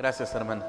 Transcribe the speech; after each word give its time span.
Gracias, 0.00 0.34
hermano. 0.34 0.64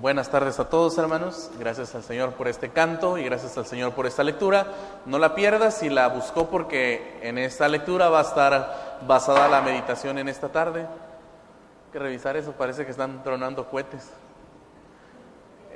Buenas 0.00 0.30
tardes 0.30 0.60
a 0.60 0.70
todos, 0.70 0.96
hermanos. 0.96 1.50
Gracias 1.58 1.92
al 1.96 2.04
Señor 2.04 2.34
por 2.34 2.46
este 2.46 2.68
canto 2.68 3.18
y 3.18 3.24
gracias 3.24 3.58
al 3.58 3.66
Señor 3.66 3.94
por 3.94 4.06
esta 4.06 4.22
lectura. 4.22 4.64
No 5.06 5.18
la 5.18 5.34
pierdas 5.34 5.82
y 5.82 5.90
la 5.90 6.06
buscó 6.06 6.48
porque 6.48 7.18
en 7.22 7.36
esta 7.36 7.66
lectura 7.66 8.10
va 8.10 8.20
a 8.20 8.22
estar 8.22 9.00
basada 9.08 9.48
la 9.48 9.60
meditación 9.60 10.18
en 10.18 10.28
esta 10.28 10.50
tarde. 10.50 10.82
Hay 10.82 11.92
que 11.92 11.98
revisar 11.98 12.36
eso, 12.36 12.52
parece 12.52 12.84
que 12.84 12.92
están 12.92 13.24
tronando 13.24 13.68
cohetes. 13.68 14.08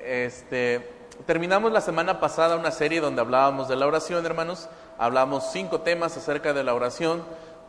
Este, 0.05 0.89
terminamos 1.27 1.73
la 1.73 1.81
semana 1.81 2.21
pasada 2.21 2.55
una 2.55 2.71
serie 2.71 3.01
donde 3.01 3.23
hablábamos 3.23 3.67
de 3.67 3.75
la 3.75 3.89
oración, 3.89 4.25
hermanos. 4.25 4.69
Hablamos 4.99 5.51
cinco 5.51 5.81
temas 5.81 6.17
acerca 6.17 6.53
de 6.53 6.63
la 6.63 6.75
oración, 6.75 7.25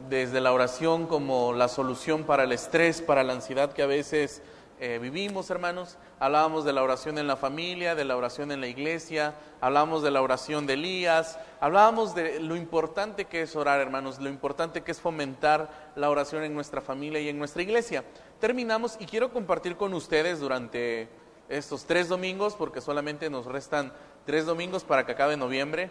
desde 0.07 0.39
la 0.39 0.53
oración 0.53 1.07
como 1.07 1.53
la 1.53 1.67
solución 1.67 2.25
para 2.25 2.43
el 2.43 2.51
estrés, 2.51 3.01
para 3.01 3.23
la 3.23 3.33
ansiedad 3.33 3.73
que 3.73 3.81
a 3.81 3.87
veces 3.87 4.43
eh, 4.79 4.99
vivimos, 5.01 5.49
hermanos. 5.49 5.97
Hablábamos 6.19 6.63
de 6.63 6.71
la 6.71 6.83
oración 6.83 7.17
en 7.17 7.25
la 7.25 7.35
familia, 7.35 7.95
de 7.95 8.05
la 8.05 8.15
oración 8.15 8.51
en 8.51 8.61
la 8.61 8.67
iglesia, 8.67 9.33
hablábamos 9.59 10.03
de 10.03 10.11
la 10.11 10.21
oración 10.21 10.67
de 10.67 10.73
Elías, 10.73 11.39
hablábamos 11.59 12.13
de 12.13 12.39
lo 12.39 12.55
importante 12.55 13.25
que 13.25 13.41
es 13.41 13.55
orar, 13.55 13.79
hermanos, 13.79 14.19
lo 14.19 14.29
importante 14.29 14.83
que 14.83 14.91
es 14.91 15.01
fomentar 15.01 15.91
la 15.95 16.11
oración 16.11 16.43
en 16.43 16.53
nuestra 16.53 16.81
familia 16.81 17.19
y 17.19 17.29
en 17.29 17.39
nuestra 17.39 17.63
iglesia. 17.63 18.03
Terminamos 18.39 18.97
y 18.99 19.07
quiero 19.07 19.33
compartir 19.33 19.77
con 19.77 19.95
ustedes 19.95 20.39
durante 20.39 21.09
estos 21.49 21.85
tres 21.85 22.07
domingos, 22.07 22.55
porque 22.55 22.79
solamente 22.79 23.31
nos 23.31 23.45
restan 23.45 23.91
tres 24.25 24.45
domingos 24.45 24.83
para 24.83 25.07
que 25.07 25.13
acabe 25.13 25.37
noviembre. 25.37 25.89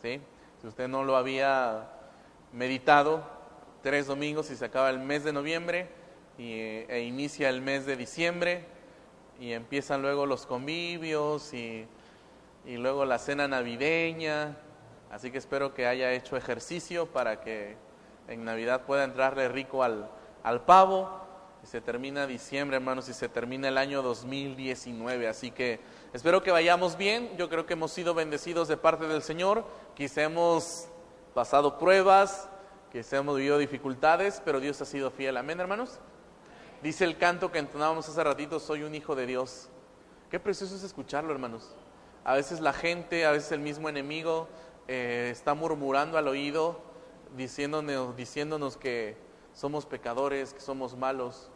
¿sí? 0.00 0.22
Si 0.62 0.66
usted 0.66 0.88
no 0.88 1.04
lo 1.04 1.16
había 1.16 1.90
meditado, 2.52 3.24
tres 3.82 4.06
domingos 4.06 4.50
y 4.50 4.56
se 4.56 4.64
acaba 4.64 4.88
el 4.88 5.00
mes 5.00 5.22
de 5.22 5.34
noviembre 5.34 6.01
y, 6.38 6.52
e 6.52 7.04
inicia 7.06 7.48
el 7.48 7.60
mes 7.60 7.86
de 7.86 7.96
diciembre 7.96 8.64
y 9.40 9.52
empiezan 9.52 10.02
luego 10.02 10.26
los 10.26 10.46
convivios 10.46 11.52
y, 11.52 11.86
y 12.64 12.76
luego 12.76 13.04
la 13.04 13.18
cena 13.18 13.48
navideña. 13.48 14.56
Así 15.10 15.30
que 15.30 15.38
espero 15.38 15.74
que 15.74 15.86
haya 15.86 16.12
hecho 16.12 16.36
ejercicio 16.36 17.06
para 17.06 17.40
que 17.40 17.76
en 18.28 18.44
Navidad 18.44 18.82
pueda 18.86 19.04
entrarle 19.04 19.48
rico 19.48 19.82
al, 19.82 20.08
al 20.42 20.62
pavo. 20.64 21.20
Y 21.62 21.66
se 21.66 21.80
termina 21.80 22.26
diciembre, 22.26 22.76
hermanos, 22.76 23.08
y 23.08 23.14
se 23.14 23.28
termina 23.28 23.68
el 23.68 23.78
año 23.78 24.02
2019. 24.02 25.28
Así 25.28 25.50
que 25.52 25.78
espero 26.12 26.42
que 26.42 26.50
vayamos 26.50 26.96
bien. 26.96 27.36
Yo 27.36 27.48
creo 27.48 27.66
que 27.66 27.74
hemos 27.74 27.92
sido 27.92 28.14
bendecidos 28.14 28.68
de 28.68 28.76
parte 28.76 29.06
del 29.06 29.22
Señor. 29.22 29.64
Quizá 29.94 30.22
hemos 30.22 30.88
pasado 31.34 31.78
pruebas, 31.78 32.48
quizá 32.90 33.18
hemos 33.18 33.36
vivido 33.36 33.58
dificultades, 33.58 34.42
pero 34.44 34.60
Dios 34.60 34.80
ha 34.80 34.84
sido 34.84 35.10
fiel. 35.10 35.36
Amén, 35.36 35.60
hermanos. 35.60 36.00
Dice 36.82 37.04
el 37.04 37.16
canto 37.16 37.52
que 37.52 37.60
entonábamos 37.60 38.08
hace 38.08 38.24
ratito, 38.24 38.58
soy 38.58 38.82
un 38.82 38.92
hijo 38.96 39.14
de 39.14 39.24
Dios. 39.24 39.68
Qué 40.32 40.40
precioso 40.40 40.74
es 40.74 40.82
escucharlo, 40.82 41.32
hermanos. 41.32 41.76
A 42.24 42.34
veces 42.34 42.58
la 42.60 42.72
gente, 42.72 43.24
a 43.24 43.30
veces 43.30 43.52
el 43.52 43.60
mismo 43.60 43.88
enemigo 43.88 44.48
eh, 44.88 45.28
está 45.30 45.54
murmurando 45.54 46.18
al 46.18 46.26
oído, 46.26 46.80
diciéndonos, 47.36 48.76
que 48.76 49.16
somos 49.54 49.86
pecadores, 49.86 50.54
que 50.54 50.60
somos 50.60 50.96
malos, 50.96 51.52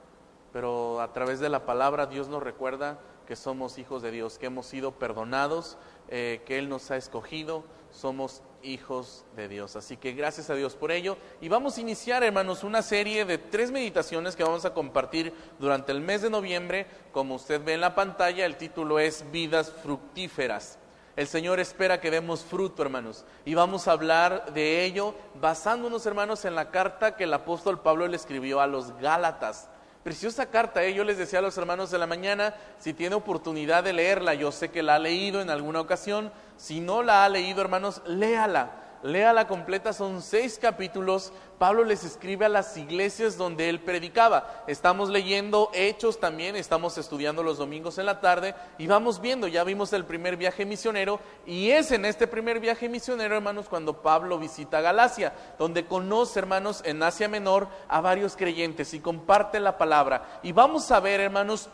pero 0.52 1.00
a 1.00 1.12
través 1.12 1.40
de 1.40 1.48
la 1.48 1.66
palabra 1.66 2.06
Dios 2.06 2.28
nos 2.28 2.44
recuerda 2.44 3.00
que 3.26 3.34
somos 3.34 3.78
hijos 3.78 4.02
de 4.02 4.12
Dios, 4.12 4.38
que 4.38 4.46
hemos 4.46 4.66
sido 4.66 4.92
perdonados, 4.92 5.76
eh, 6.06 6.40
que 6.46 6.56
Él 6.56 6.68
nos 6.68 6.92
ha 6.92 6.96
escogido, 6.96 7.64
somos 7.90 8.42
hijos 8.66 9.24
de 9.36 9.48
Dios. 9.48 9.76
Así 9.76 9.96
que 9.96 10.12
gracias 10.12 10.50
a 10.50 10.54
Dios 10.54 10.74
por 10.74 10.92
ello. 10.92 11.16
Y 11.40 11.48
vamos 11.48 11.78
a 11.78 11.80
iniciar, 11.80 12.22
hermanos, 12.22 12.64
una 12.64 12.82
serie 12.82 13.24
de 13.24 13.38
tres 13.38 13.70
meditaciones 13.70 14.36
que 14.36 14.44
vamos 14.44 14.64
a 14.64 14.74
compartir 14.74 15.32
durante 15.58 15.92
el 15.92 16.00
mes 16.00 16.22
de 16.22 16.30
noviembre. 16.30 16.86
Como 17.12 17.36
usted 17.36 17.62
ve 17.64 17.74
en 17.74 17.80
la 17.80 17.94
pantalla, 17.94 18.44
el 18.44 18.56
título 18.56 18.98
es 18.98 19.24
Vidas 19.30 19.72
Fructíferas. 19.82 20.78
El 21.16 21.26
Señor 21.26 21.60
espera 21.60 22.00
que 22.00 22.10
demos 22.10 22.44
fruto, 22.44 22.82
hermanos. 22.82 23.24
Y 23.46 23.54
vamos 23.54 23.88
a 23.88 23.92
hablar 23.92 24.52
de 24.52 24.84
ello 24.84 25.14
basándonos, 25.40 26.04
hermanos, 26.04 26.44
en 26.44 26.54
la 26.54 26.70
carta 26.70 27.16
que 27.16 27.24
el 27.24 27.32
apóstol 27.32 27.80
Pablo 27.80 28.06
le 28.06 28.16
escribió 28.16 28.60
a 28.60 28.66
los 28.66 28.94
Gálatas. 28.98 29.70
Preciosa 30.06 30.46
carta, 30.46 30.84
¿eh? 30.84 30.94
yo 30.94 31.02
les 31.02 31.18
decía 31.18 31.40
a 31.40 31.42
los 31.42 31.58
hermanos 31.58 31.90
de 31.90 31.98
la 31.98 32.06
mañana, 32.06 32.54
si 32.78 32.94
tiene 32.94 33.16
oportunidad 33.16 33.82
de 33.82 33.92
leerla, 33.92 34.34
yo 34.34 34.52
sé 34.52 34.70
que 34.70 34.84
la 34.84 34.94
ha 34.94 34.98
leído 35.00 35.40
en 35.42 35.50
alguna 35.50 35.80
ocasión, 35.80 36.30
si 36.56 36.78
no 36.78 37.02
la 37.02 37.24
ha 37.24 37.28
leído, 37.28 37.60
hermanos, 37.60 38.00
léala 38.06 38.85
léala 39.06 39.46
completa, 39.46 39.92
son 39.92 40.20
seis 40.20 40.58
capítulos. 40.58 41.32
Pablo 41.58 41.84
les 41.84 42.04
escribe 42.04 42.44
a 42.44 42.50
las 42.50 42.76
iglesias 42.76 43.38
donde 43.38 43.68
él 43.68 43.80
predicaba. 43.80 44.64
Estamos 44.66 45.08
leyendo 45.08 45.70
Hechos 45.72 46.20
también, 46.20 46.56
estamos 46.56 46.98
estudiando 46.98 47.42
los 47.42 47.58
domingos 47.58 47.98
en 47.98 48.06
la 48.06 48.20
tarde 48.20 48.54
y 48.78 48.86
vamos 48.86 49.20
viendo, 49.20 49.46
ya 49.46 49.64
vimos 49.64 49.92
el 49.92 50.04
primer 50.04 50.36
viaje 50.36 50.66
misionero 50.66 51.20
y 51.46 51.70
es 51.70 51.92
en 51.92 52.04
este 52.04 52.26
primer 52.26 52.60
viaje 52.60 52.88
misionero, 52.88 53.36
hermanos, 53.36 53.68
cuando 53.68 54.02
Pablo 54.02 54.38
visita 54.38 54.80
Galacia, 54.80 55.32
donde 55.58 55.86
conoce, 55.86 56.40
hermanos, 56.40 56.82
en 56.84 57.02
Asia 57.02 57.28
Menor 57.28 57.68
a 57.88 58.00
varios 58.00 58.36
creyentes 58.36 58.92
y 58.92 59.00
comparte 59.00 59.60
la 59.60 59.78
palabra. 59.78 60.40
Y 60.42 60.52
vamos 60.52 60.90
a 60.90 61.00
ver, 61.00 61.20
hermanos, 61.20 61.70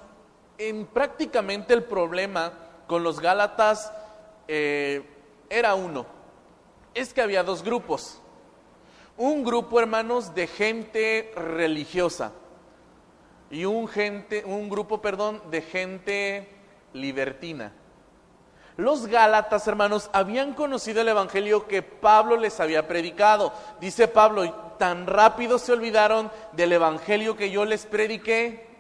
en 0.59 0.87
prácticamente 0.87 1.75
el 1.75 1.85
problema 1.85 2.53
con 2.87 3.03
los 3.03 3.21
Gálatas 3.21 3.93
eh, 4.47 5.03
era 5.49 5.75
uno 5.75 6.22
es 6.95 7.13
que 7.15 7.23
había 7.23 7.43
dos 7.43 7.63
grupos. 7.63 8.21
Un 9.17 9.45
grupo, 9.45 9.79
hermanos, 9.79 10.35
de 10.35 10.47
gente 10.47 11.33
religiosa 11.37 12.33
y 13.51 13.67
un, 13.67 13.87
gente, 13.87 14.45
un 14.47 14.69
grupo, 14.71 15.03
perdón, 15.03 15.43
de 15.51 15.61
gente 15.61 16.49
libertina. 16.95 17.73
Los 18.79 19.07
Gálatas, 19.07 19.69
hermanos, 19.69 20.09
habían 20.15 20.55
conocido 20.55 21.03
el 21.03 21.09
Evangelio 21.09 21.69
que 21.69 21.83
Pablo 21.83 22.39
les 22.39 22.59
había 22.59 22.89
predicado. 22.89 23.53
Dice 23.81 24.09
Pablo, 24.09 24.51
tan 24.79 25.07
rápido 25.07 25.59
se 25.59 25.73
olvidaron 25.73 26.33
del 26.53 26.73
Evangelio 26.73 27.37
que 27.37 27.51
yo 27.51 27.67
les 27.67 27.85
prediqué 27.85 28.72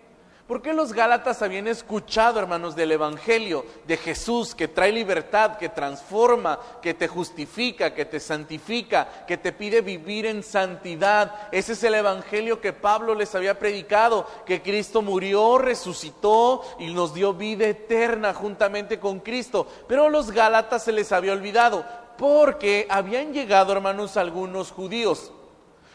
¿Por 0.53 0.61
qué 0.61 0.75
los 0.75 0.93
Gálatas 0.93 1.41
habían 1.41 1.67
escuchado, 1.67 2.39
hermanos, 2.39 2.77
del 2.77 2.93
Evangelio 2.93 3.65
de 3.87 3.97
Jesús 3.97 4.55
que 4.55 4.69
trae 4.69 4.93
libertad, 4.93 5.57
que 5.57 5.71
transforma, 5.71 6.61
que 6.83 6.93
te 6.93 7.09
justifica, 7.09 7.95
que 7.95 8.05
te 8.05 8.21
santifica, 8.21 9.25
que 9.27 9.39
te 9.39 9.53
pide 9.53 9.81
vivir 9.81 10.27
en 10.27 10.43
santidad? 10.43 11.49
Ese 11.53 11.73
es 11.73 11.83
el 11.85 11.95
Evangelio 11.95 12.61
que 12.61 12.75
Pablo 12.75 13.15
les 13.15 13.35
había 13.35 13.59
predicado, 13.59 14.27
que 14.45 14.61
Cristo 14.61 15.01
murió, 15.01 15.57
resucitó 15.57 16.61
y 16.79 16.93
nos 16.93 17.15
dio 17.15 17.33
vida 17.33 17.65
eterna 17.65 18.35
juntamente 18.35 19.01
con 19.01 19.21
Cristo. 19.21 19.67
Pero 19.89 20.05
a 20.05 20.11
los 20.11 20.33
Gálatas 20.33 20.85
se 20.85 20.93
les 20.93 21.12
había 21.12 21.33
olvidado 21.33 21.83
porque 22.19 22.87
habían 22.91 23.33
llegado, 23.33 23.73
hermanos, 23.73 24.19
algunos 24.19 24.71
judíos. 24.71 25.33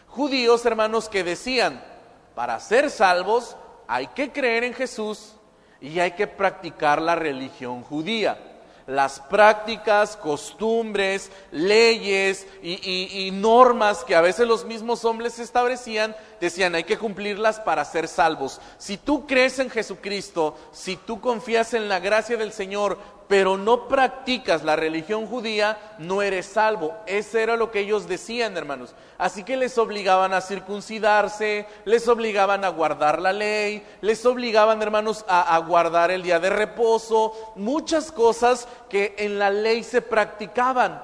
Judíos, 0.07 0.65
hermanos, 0.65 1.09
que 1.09 1.23
decían, 1.23 1.85
para 2.33 2.59
ser 2.59 2.89
salvos, 2.89 3.55
hay 3.87 4.07
que 4.07 4.31
creer 4.31 4.63
en 4.63 4.73
Jesús 4.73 5.33
y 5.79 5.99
hay 5.99 6.11
que 6.11 6.27
practicar 6.27 7.01
la 7.01 7.15
religión 7.15 7.83
judía. 7.83 8.37
Las 8.85 9.19
prácticas, 9.19 10.15
costumbres, 10.15 11.29
leyes 11.51 12.47
y, 12.63 13.29
normas 13.33 14.05
que 14.05 14.15
a 14.15 14.21
veces 14.21 14.47
los 14.47 14.63
mismos 14.63 15.03
hombres 15.03 15.39
establecían, 15.39 16.15
decían 16.39 16.75
hay 16.75 16.83
que 16.83 16.97
cumplirlas 16.97 17.59
para 17.59 17.85
ser 17.85 18.07
salvos. 18.07 18.61
Si 18.77 18.97
tú 18.97 19.25
crees 19.25 19.59
en 19.59 19.69
Jesucristo, 19.69 20.55
si 20.71 20.95
tú 20.95 21.19
confías 21.21 21.73
en 21.73 21.89
la 21.89 21.99
gracia 21.99 22.37
del 22.37 22.51
Señor, 22.51 22.97
pero 23.27 23.57
no 23.57 23.87
practicas 23.87 24.63
la 24.63 24.75
religión 24.75 25.27
judía, 25.27 25.77
no 25.99 26.21
eres 26.21 26.45
salvo. 26.45 26.95
Eso 27.05 27.37
era 27.37 27.57
lo 27.57 27.71
que 27.71 27.81
ellos 27.81 28.07
decían, 28.07 28.55
hermanos. 28.55 28.95
Así 29.17 29.43
que 29.43 29.57
les 29.57 29.77
obligaban 29.77 30.33
a 30.33 30.41
circuncidarse, 30.41 31.65
les 31.83 32.07
obligaban 32.07 32.63
a 32.63 32.69
guardar 32.69 33.21
la 33.21 33.33
ley, 33.33 33.85
les 34.01 34.25
obligaban, 34.25 34.81
hermanos, 34.81 35.25
a, 35.27 35.57
guardar 35.59 36.11
el 36.11 36.23
día 36.23 36.39
de 36.39 36.49
reposo, 36.49 37.53
muchas 37.55 38.11
cosas 38.11 38.67
que 38.89 39.15
en 39.17 39.39
la 39.39 39.49
ley 39.49 39.83
se 39.83 40.01
practicaban. 40.01 41.03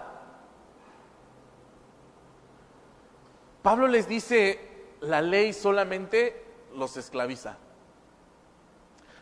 Pablo 3.61 3.87
les 3.87 4.07
dice, 4.07 4.72
la 5.03 5.21
ley 5.21 5.53
solamente 5.53 6.43
los 6.75 6.97
esclaviza. 6.97 7.57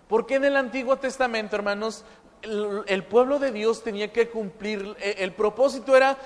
Porque 0.07 0.35
en 0.35 0.45
el 0.45 0.55
Antiguo 0.55 0.97
Testamento, 0.97 1.55
hermanos, 1.55 2.05
el, 2.41 3.03
pueblo 3.03 3.39
de 3.39 3.51
Dios 3.51 3.83
tenía 3.83 4.11
que 4.11 4.29
cumplir, 4.29 4.95
e, 4.99 5.17
el 5.19 5.33
propósito 5.33 5.95
era 5.95 6.17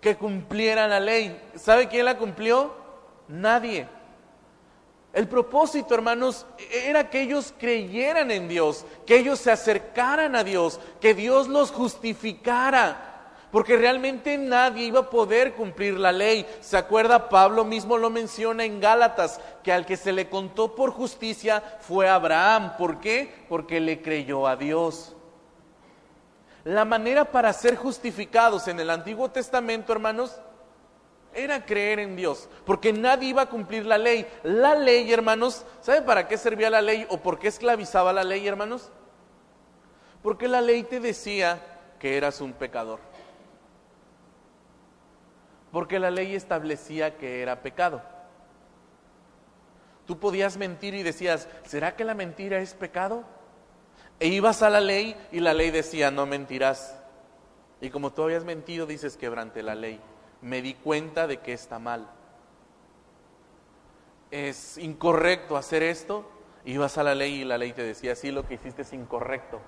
que 0.00 0.16
cumplieran 0.16 0.90
la 0.90 1.00
ley. 1.00 1.40
¿Sabe 1.56 1.88
quién 1.88 2.04
la 2.04 2.16
cumplió? 2.18 2.74
Nadie. 3.28 3.88
El 5.12 5.28
propósito, 5.28 5.94
hermanos, 5.94 6.46
era 6.70 7.10
que 7.10 7.20
ellos 7.22 7.52
creyeran 7.58 8.30
en 8.30 8.48
Dios, 8.48 8.86
que 9.06 9.16
ellos 9.16 9.38
se 9.38 9.50
acercaran 9.50 10.34
a 10.34 10.42
Dios, 10.42 10.80
que 11.00 11.14
Dios 11.14 11.48
los 11.48 11.70
justificara 11.70 13.11
porque 13.52 13.76
realmente 13.76 14.38
nadie 14.38 14.86
iba 14.86 15.00
a 15.00 15.10
poder 15.10 15.52
cumplir 15.52 15.98
la 15.98 16.10
ley. 16.10 16.46
¿Se 16.60 16.78
acuerda? 16.78 17.28
Pablo 17.28 17.66
mismo 17.66 17.98
lo 17.98 18.08
menciona 18.08 18.64
en 18.64 18.80
Gálatas, 18.80 19.40
que 19.62 19.70
al 19.70 19.84
que 19.84 19.98
se 19.98 20.10
le 20.10 20.30
contó 20.30 20.74
por 20.74 20.90
justicia 20.90 21.62
fue 21.80 22.08
Abraham. 22.08 22.78
¿Por 22.78 22.98
qué? 22.98 23.44
Porque 23.50 23.78
le 23.78 24.00
creyó 24.00 24.46
a 24.46 24.56
Dios. 24.56 25.14
La 26.64 26.86
manera 26.86 27.26
para 27.26 27.52
ser 27.52 27.76
justificados 27.76 28.68
en 28.68 28.80
el 28.80 28.88
Antiguo 28.88 29.30
Testamento, 29.30 29.92
hermanos, 29.92 30.40
era 31.34 31.64
creer 31.66 31.98
en 31.98 32.16
Dios, 32.16 32.48
porque 32.64 32.92
nadie 32.92 33.30
iba 33.30 33.42
a 33.42 33.50
cumplir 33.50 33.84
la 33.84 33.98
ley. 33.98 34.26
La 34.44 34.74
ley, 34.74 35.12
hermanos, 35.12 35.66
¿sabe 35.82 36.00
para 36.00 36.26
qué 36.26 36.38
servía 36.38 36.70
la 36.70 36.80
ley 36.80 37.06
o 37.10 37.18
por 37.18 37.38
qué 37.38 37.48
esclavizaba 37.48 38.14
la 38.14 38.24
ley, 38.24 38.48
hermanos? 38.48 38.90
Porque 40.22 40.48
la 40.48 40.62
ley 40.62 40.84
te 40.84 41.00
decía 41.00 41.60
que 41.98 42.16
eras 42.16 42.40
un 42.40 42.54
pecador. 42.54 43.11
Porque 45.72 45.98
la 45.98 46.12
ley 46.12 46.36
establecía 46.36 47.16
que 47.16 47.42
era 47.42 47.62
pecado. 47.62 48.02
Tú 50.06 50.20
podías 50.20 50.56
mentir 50.56 50.94
y 50.94 51.02
decías, 51.02 51.48
¿será 51.64 51.96
que 51.96 52.04
la 52.04 52.14
mentira 52.14 52.60
es 52.60 52.74
pecado? 52.74 53.24
E 54.20 54.28
ibas 54.28 54.62
a 54.62 54.70
la 54.70 54.80
ley 54.80 55.16
y 55.32 55.40
la 55.40 55.54
ley 55.54 55.72
decía, 55.72 56.12
no 56.12 56.26
mentirás. 56.26 56.96
Y 57.80 57.90
como 57.90 58.12
tú 58.12 58.22
habías 58.22 58.44
mentido, 58.44 58.86
dices, 58.86 59.16
quebrante 59.16 59.64
la 59.64 59.74
ley 59.74 60.00
me 60.42 60.60
di 60.60 60.74
cuenta 60.74 61.26
de 61.26 61.38
que 61.38 61.52
está 61.52 61.78
mal. 61.78 62.08
Es 64.30 64.76
incorrecto 64.76 65.56
hacer 65.56 65.82
esto. 65.82 66.28
Ibas 66.64 66.98
a 66.98 67.02
la 67.02 67.14
ley 67.14 67.40
y 67.40 67.44
la 67.44 67.58
ley 67.58 67.72
te 67.72 67.82
decía, 67.82 68.14
sí, 68.14 68.30
lo 68.30 68.46
que 68.46 68.54
hiciste 68.54 68.82
es 68.82 68.92
incorrecto. 68.92 69.60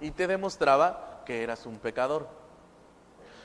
Y 0.00 0.10
te 0.10 0.26
demostraba 0.26 1.22
que 1.24 1.42
eras 1.42 1.64
un 1.64 1.78
pecador. 1.78 2.28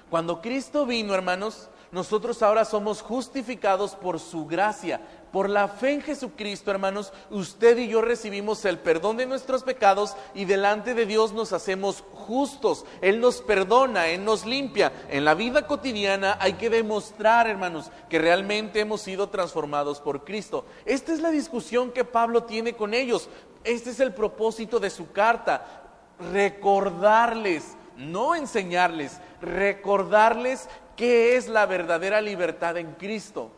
Cuando 0.09 0.41
Cristo 0.41 0.85
vino, 0.85 1.13
hermanos, 1.13 1.69
nosotros 1.91 2.41
ahora 2.43 2.65
somos 2.65 3.01
justificados 3.01 3.95
por 3.95 4.19
su 4.19 4.45
gracia. 4.45 5.01
Por 5.31 5.49
la 5.49 5.67
fe 5.67 5.91
en 5.91 6.01
Jesucristo, 6.01 6.71
hermanos, 6.71 7.11
usted 7.29 7.77
y 7.77 7.89
yo 7.89 8.01
recibimos 8.01 8.63
el 8.65 8.79
perdón 8.79 9.17
de 9.17 9.25
nuestros 9.25 9.63
pecados 9.63 10.15
y 10.33 10.45
delante 10.45 10.93
de 10.93 11.05
Dios 11.05 11.33
nos 11.33 11.53
hacemos 11.53 12.03
justos. 12.13 12.85
Él 13.01 13.19
nos 13.19 13.41
perdona, 13.41 14.07
Él 14.07 14.23
nos 14.23 14.45
limpia. 14.45 14.91
En 15.09 15.25
la 15.25 15.33
vida 15.33 15.67
cotidiana 15.67 16.37
hay 16.39 16.53
que 16.53 16.69
demostrar, 16.69 17.47
hermanos, 17.47 17.91
que 18.09 18.19
realmente 18.19 18.79
hemos 18.79 19.01
sido 19.01 19.29
transformados 19.29 19.99
por 19.99 20.23
Cristo. 20.23 20.65
Esta 20.85 21.13
es 21.13 21.19
la 21.19 21.31
discusión 21.31 21.91
que 21.91 22.05
Pablo 22.05 22.43
tiene 22.43 22.73
con 22.73 22.93
ellos. 22.93 23.29
Este 23.63 23.91
es 23.91 23.99
el 23.99 24.13
propósito 24.13 24.79
de 24.79 24.89
su 24.89 25.11
carta. 25.11 25.83
Recordarles, 26.31 27.76
no 27.97 28.35
enseñarles, 28.35 29.19
recordarles 29.41 30.69
qué 30.95 31.35
es 31.35 31.47
la 31.47 31.65
verdadera 31.65 32.21
libertad 32.21 32.77
en 32.77 32.93
Cristo. 32.93 33.51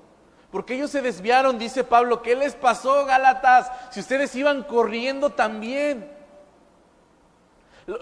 Porque 0.51 0.75
ellos 0.75 0.89
se 0.89 1.01
desviaron, 1.01 1.59
dice 1.59 1.83
Pablo, 1.83 2.21
¿qué 2.21 2.36
les 2.36 2.56
pasó, 2.56 3.06
Gálatas? 3.06 3.71
Si 3.91 4.00
ustedes 4.00 4.36
iban 4.36 4.63
corriendo 4.63 5.30
también. 5.30 6.19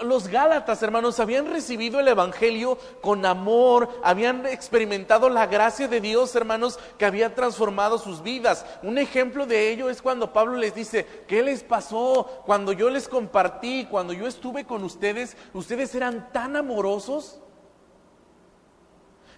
Los 0.04 0.28
Gálatas, 0.28 0.84
hermanos, 0.84 1.18
habían 1.22 1.46
recibido 1.46 2.02
el 2.02 2.10
Evangelio 2.10 2.78
con 3.00 3.26
amor, 3.26 3.88
habían 4.04 4.46
experimentado 4.46 5.30
la 5.30 5.48
gracia 5.48 5.88
de 5.88 6.02
Dios, 6.02 6.36
hermanos, 6.36 6.78
que 6.98 7.06
había 7.06 7.34
transformado 7.34 7.98
sus 7.98 8.22
vidas. 8.22 8.66
Un 8.84 8.98
ejemplo 8.98 9.46
de 9.46 9.72
ello 9.72 9.90
es 9.90 10.02
cuando 10.02 10.34
Pablo 10.34 10.58
les 10.58 10.76
dice, 10.76 11.06
¿qué 11.26 11.42
les 11.42 11.64
pasó? 11.64 12.44
Cuando 12.46 12.74
yo 12.74 12.90
les 12.90 13.08
compartí, 13.08 13.86
cuando 13.90 14.12
yo 14.12 14.28
estuve 14.28 14.66
con 14.66 14.84
ustedes, 14.84 15.38
ustedes 15.54 15.96
eran 15.96 16.34
tan 16.34 16.58
amorosos. 16.58 17.40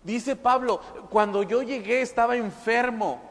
Dice 0.03 0.35
Pablo, 0.35 0.81
cuando 1.11 1.43
yo 1.43 1.61
llegué 1.61 2.01
estaba 2.01 2.35
enfermo. 2.35 3.21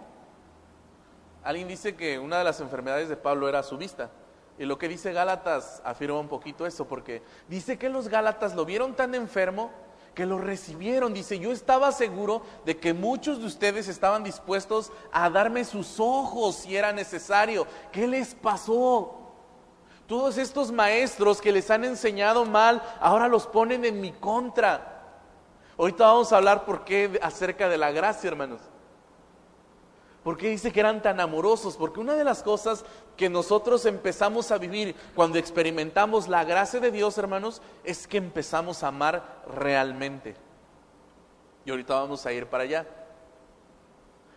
Alguien 1.42 1.66
dice 1.66 1.96
que 1.96 2.20
una 2.20 2.38
de 2.38 2.44
las 2.44 2.60
enfermedades 2.60 3.08
de 3.08 3.16
Pablo 3.16 3.48
era 3.48 3.64
su 3.64 3.76
vista. 3.76 4.08
Y 4.58 4.64
lo 4.64 4.76
que 4.76 4.88
dice 4.88 5.12
Gálatas 5.12 5.80
afirma 5.84 6.18
un 6.18 6.28
poquito 6.28 6.66
eso, 6.66 6.86
porque 6.86 7.22
dice 7.48 7.78
que 7.78 7.88
los 7.88 8.08
Gálatas 8.08 8.54
lo 8.54 8.64
vieron 8.64 8.94
tan 8.94 9.14
enfermo 9.14 9.70
que 10.14 10.26
lo 10.26 10.38
recibieron. 10.38 11.14
Dice, 11.14 11.38
yo 11.38 11.52
estaba 11.52 11.92
seguro 11.92 12.42
de 12.64 12.76
que 12.76 12.92
muchos 12.92 13.38
de 13.38 13.46
ustedes 13.46 13.86
estaban 13.86 14.24
dispuestos 14.24 14.90
a 15.12 15.30
darme 15.30 15.64
sus 15.64 16.00
ojos 16.00 16.56
si 16.56 16.76
era 16.76 16.92
necesario. 16.92 17.68
¿Qué 17.92 18.08
les 18.08 18.34
pasó? 18.34 19.14
Todos 20.08 20.38
estos 20.38 20.72
maestros 20.72 21.40
que 21.40 21.52
les 21.52 21.70
han 21.70 21.84
enseñado 21.84 22.44
mal, 22.44 22.82
ahora 22.98 23.28
los 23.28 23.46
ponen 23.46 23.84
en 23.84 24.00
mi 24.00 24.10
contra. 24.10 25.04
Ahorita 25.78 26.06
vamos 26.06 26.32
a 26.32 26.38
hablar 26.38 26.64
por 26.64 26.84
qué 26.84 27.20
acerca 27.22 27.68
de 27.68 27.78
la 27.78 27.92
gracia, 27.92 28.26
hermanos. 28.26 28.60
¿Por 30.28 30.36
qué 30.36 30.50
dice 30.50 30.70
que 30.70 30.80
eran 30.80 31.00
tan 31.00 31.20
amorosos? 31.20 31.78
Porque 31.78 32.00
una 32.00 32.14
de 32.14 32.22
las 32.22 32.42
cosas 32.42 32.84
que 33.16 33.30
nosotros 33.30 33.86
empezamos 33.86 34.50
a 34.50 34.58
vivir 34.58 34.94
cuando 35.14 35.38
experimentamos 35.38 36.28
la 36.28 36.44
gracia 36.44 36.80
de 36.80 36.90
Dios, 36.90 37.16
hermanos, 37.16 37.62
es 37.82 38.06
que 38.06 38.18
empezamos 38.18 38.82
a 38.82 38.88
amar 38.88 39.40
realmente. 39.56 40.36
Y 41.64 41.70
ahorita 41.70 41.94
vamos 41.94 42.26
a 42.26 42.32
ir 42.34 42.44
para 42.44 42.64
allá. 42.64 42.86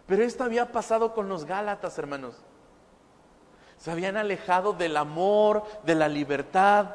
Pero 0.08 0.24
esto 0.24 0.46
había 0.46 0.72
pasado 0.72 1.14
con 1.14 1.28
los 1.28 1.44
Gálatas, 1.44 1.98
hermanos. 1.98 2.38
Se 3.78 3.92
habían 3.92 4.16
alejado 4.16 4.72
del 4.72 4.96
amor, 4.96 5.66
de 5.84 5.96
la 5.96 6.08
libertad 6.08 6.86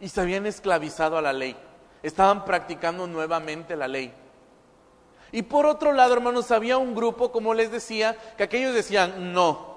y 0.00 0.08
se 0.08 0.20
habían 0.20 0.46
esclavizado 0.46 1.16
a 1.16 1.22
la 1.22 1.32
ley 1.32 1.56
estaban 2.02 2.44
practicando 2.44 3.06
nuevamente 3.06 3.76
la 3.76 3.88
ley. 3.88 4.12
Y 5.32 5.42
por 5.42 5.66
otro 5.66 5.92
lado, 5.92 6.14
hermanos, 6.14 6.50
había 6.50 6.78
un 6.78 6.94
grupo, 6.94 7.32
como 7.32 7.54
les 7.54 7.70
decía, 7.70 8.16
que 8.36 8.44
aquellos 8.44 8.74
decían, 8.74 9.32
no, 9.32 9.76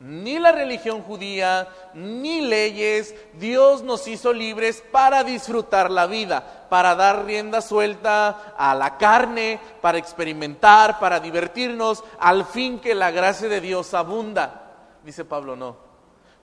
ni 0.00 0.38
la 0.38 0.52
religión 0.52 1.02
judía, 1.02 1.68
ni 1.94 2.40
leyes, 2.40 3.14
Dios 3.34 3.82
nos 3.82 4.08
hizo 4.08 4.32
libres 4.32 4.82
para 4.90 5.22
disfrutar 5.24 5.90
la 5.90 6.06
vida, 6.06 6.66
para 6.70 6.94
dar 6.94 7.24
rienda 7.24 7.60
suelta 7.60 8.54
a 8.56 8.74
la 8.74 8.96
carne, 8.96 9.60
para 9.80 9.98
experimentar, 9.98 10.98
para 10.98 11.20
divertirnos, 11.20 12.02
al 12.18 12.44
fin 12.44 12.80
que 12.80 12.94
la 12.94 13.10
gracia 13.10 13.48
de 13.48 13.60
Dios 13.60 13.92
abunda. 13.94 14.72
Dice 15.04 15.24
Pablo, 15.24 15.56
no, 15.56 15.76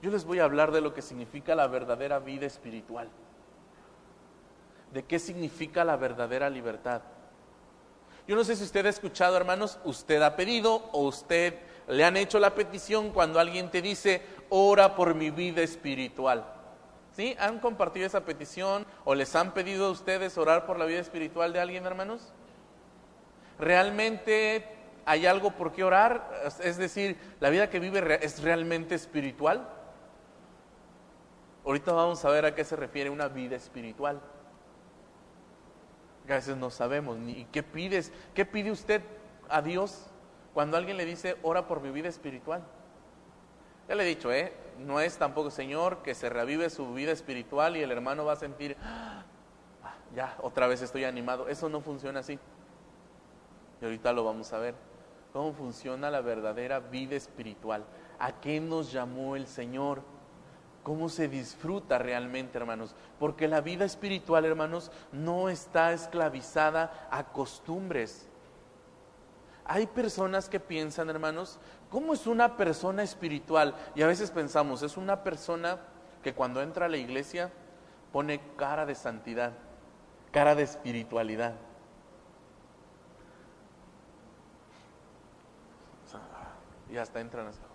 yo 0.02 0.12
les 0.12 0.26
voy 0.26 0.40
a 0.40 0.44
hablar 0.44 0.72
de 0.72 0.82
lo 0.82 0.94
que 0.94 1.02
significa 1.02 1.56
la 1.56 1.68
verdadera 1.68 2.20
vida 2.20 2.46
espiritual 2.46 3.10
de 4.94 5.04
qué 5.04 5.20
significa 5.20 5.84
la 5.84 5.96
verdadera 5.96 6.50
libertad. 6.50 7.02
Yo 8.28 8.36
no 8.36 8.44
sé 8.44 8.58
si 8.58 8.64
usted 8.64 8.86
ha 8.86 8.90
escuchado, 8.90 9.38
hermanos, 9.38 9.80
usted 9.86 10.22
ha 10.22 10.36
pedido 10.36 10.90
o 10.92 11.04
usted 11.04 11.54
le 11.88 12.04
han 12.04 12.18
hecho 12.18 12.40
la 12.40 12.54
petición 12.54 13.12
cuando 13.12 13.40
alguien 13.40 13.72
te 13.72 13.82
dice, 13.82 14.22
ora 14.50 14.96
por 14.96 15.16
mi 15.16 15.30
vida 15.30 15.62
espiritual. 15.62 16.46
¿Sí? 17.16 17.36
¿Han 17.40 17.60
compartido 17.60 18.06
esa 18.06 18.26
petición 18.26 18.86
o 19.06 19.16
les 19.16 19.34
han 19.36 19.54
pedido 19.54 19.88
a 19.88 19.92
ustedes 19.92 20.38
orar 20.38 20.66
por 20.66 20.78
la 20.78 20.86
vida 20.86 21.00
espiritual 21.00 21.54
de 21.54 21.62
alguien, 21.62 21.86
hermanos? 21.86 22.34
¿Realmente 23.58 24.68
hay 25.06 25.26
algo 25.26 25.52
por 25.52 25.72
qué 25.72 25.86
orar? 25.86 26.30
Es 26.62 26.78
decir, 26.78 27.18
¿la 27.40 27.50
vida 27.50 27.70
que 27.70 27.80
vive 27.80 28.20
es 28.22 28.44
realmente 28.44 28.94
espiritual? 28.94 29.68
Ahorita 31.66 31.94
vamos 31.94 32.24
a 32.26 32.30
ver 32.30 32.46
a 32.46 32.54
qué 32.54 32.66
se 32.66 32.76
refiere 32.76 33.10
una 33.10 33.30
vida 33.30 33.56
espiritual 33.56 34.22
a 36.34 36.38
veces 36.38 36.58
no 36.58 36.70
sabemos 36.70 37.18
ni 37.18 37.46
qué 37.46 37.64
pides, 37.64 38.12
qué 38.34 38.46
pide 38.46 38.72
usted 38.72 39.02
a 39.50 39.62
Dios 39.62 40.08
cuando 40.54 40.78
alguien 40.78 40.98
le 40.98 41.06
dice, 41.06 41.38
ora 41.44 41.68
por 41.68 41.82
mi 41.82 41.92
vida 41.92 42.10
espiritual. 42.10 42.64
Ya 43.88 43.96
le 43.96 44.04
he 44.04 44.08
dicho, 44.08 44.32
¿eh? 44.32 44.54
no 44.80 45.00
es 45.00 45.18
tampoco, 45.18 45.52
Señor, 45.52 46.02
que 46.02 46.16
se 46.16 46.30
revive 46.30 46.70
su 46.70 46.94
vida 46.94 47.12
espiritual 47.12 47.78
y 47.78 47.82
el 47.82 47.92
hermano 47.92 48.26
va 48.26 48.34
a 48.34 48.38
sentir, 48.38 48.76
ah, 48.84 49.24
ya, 50.16 50.36
otra 50.42 50.68
vez 50.68 50.82
estoy 50.82 51.04
animado. 51.04 51.48
Eso 51.48 51.70
no 51.70 51.82
funciona 51.82 52.20
así. 52.20 52.40
Y 53.82 53.86
ahorita 53.86 54.14
lo 54.14 54.24
vamos 54.24 54.52
a 54.54 54.60
ver. 54.60 54.76
¿Cómo 55.34 55.54
funciona 55.54 56.10
la 56.10 56.22
verdadera 56.22 56.80
vida 56.80 57.16
espiritual? 57.16 57.86
¿A 58.20 58.40
qué 58.40 58.60
nos 58.60 58.92
llamó 58.92 59.36
el 59.36 59.48
Señor? 59.48 60.02
Cómo 60.88 61.10
se 61.10 61.28
disfruta 61.28 61.98
realmente, 61.98 62.58
hermanos. 62.58 62.96
Porque 63.20 63.50
la 63.50 63.60
vida 63.60 63.84
espiritual, 63.84 64.46
hermanos, 64.46 64.90
no 65.12 65.50
está 65.50 65.92
esclavizada 65.92 67.10
a 67.12 67.26
costumbres. 67.26 68.26
Hay 69.66 69.86
personas 69.88 70.48
que 70.48 70.62
piensan, 70.62 71.10
hermanos, 71.10 71.60
¿cómo 71.90 72.14
es 72.14 72.26
una 72.26 72.56
persona 72.56 73.04
espiritual? 73.04 73.76
Y 73.96 74.02
a 74.02 74.08
veces 74.08 74.32
pensamos, 74.32 74.82
es 74.82 74.96
una 74.96 75.24
persona 75.24 75.78
que 76.24 76.34
cuando 76.34 76.62
entra 76.62 76.86
a 76.86 76.90
la 76.90 76.96
iglesia 76.96 77.52
pone 78.14 78.40
cara 78.56 78.86
de 78.86 78.96
santidad, 78.96 79.52
cara 80.32 80.56
de 80.56 80.64
espiritualidad. 80.64 81.56
Y 86.90 86.96
hasta 86.96 87.20
entran 87.20 87.48
a 87.48 87.67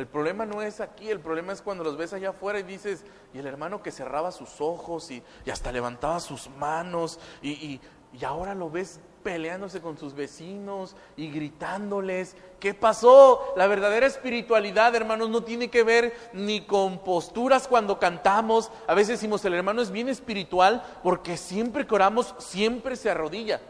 el 0.00 0.06
problema 0.06 0.44
no 0.44 0.62
es 0.62 0.80
aquí, 0.80 1.10
el 1.10 1.20
problema 1.20 1.52
es 1.52 1.62
cuando 1.62 1.84
los 1.84 1.96
ves 1.96 2.12
allá 2.12 2.30
afuera 2.30 2.58
y 2.58 2.64
dices, 2.64 3.04
y 3.32 3.38
el 3.38 3.46
hermano 3.46 3.82
que 3.82 3.92
cerraba 3.92 4.32
sus 4.32 4.60
ojos 4.60 5.10
y, 5.10 5.22
hasta 5.50 5.70
levantaba 5.72 6.20
sus 6.20 6.48
manos 6.50 7.18
y, 7.42 7.80
y 8.12 8.24
ahora 8.24 8.54
lo 8.54 8.70
ves 8.70 9.00
peleándose 9.22 9.80
con 9.80 9.98
sus 9.98 10.14
vecinos 10.14 10.96
y 11.16 11.30
gritándoles. 11.30 12.36
¿Qué 12.58 12.74
pasó? 12.74 13.52
La 13.56 13.66
verdadera 13.66 14.06
espiritualidad, 14.06 14.94
hermanos, 14.94 15.30
no 15.30 15.42
tiene 15.42 15.70
que 15.70 15.82
ver 15.82 16.14
ni 16.32 16.62
con 16.62 16.98
posturas 16.98 17.68
cuando 17.68 17.98
cantamos. 17.98 18.70
A 18.86 18.94
veces 18.94 19.20
decimos, 19.20 19.44
el 19.44 19.54
hermano 19.54 19.82
es 19.82 19.90
bien 19.90 20.08
espiritual 20.08 20.82
porque 21.02 21.36
siempre 21.36 21.86
que 21.86 21.94
oramos, 21.94 22.34
siempre 22.38 22.96
se 22.96 23.10
arrodilla. 23.10 23.60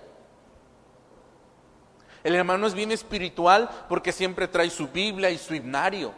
El 2.22 2.34
hermano 2.34 2.66
es 2.66 2.74
bien 2.74 2.92
espiritual 2.92 3.68
porque 3.88 4.12
siempre 4.12 4.48
trae 4.48 4.70
su 4.70 4.88
Biblia 4.88 5.30
y 5.30 5.38
su 5.38 5.54
himnario. 5.54 6.12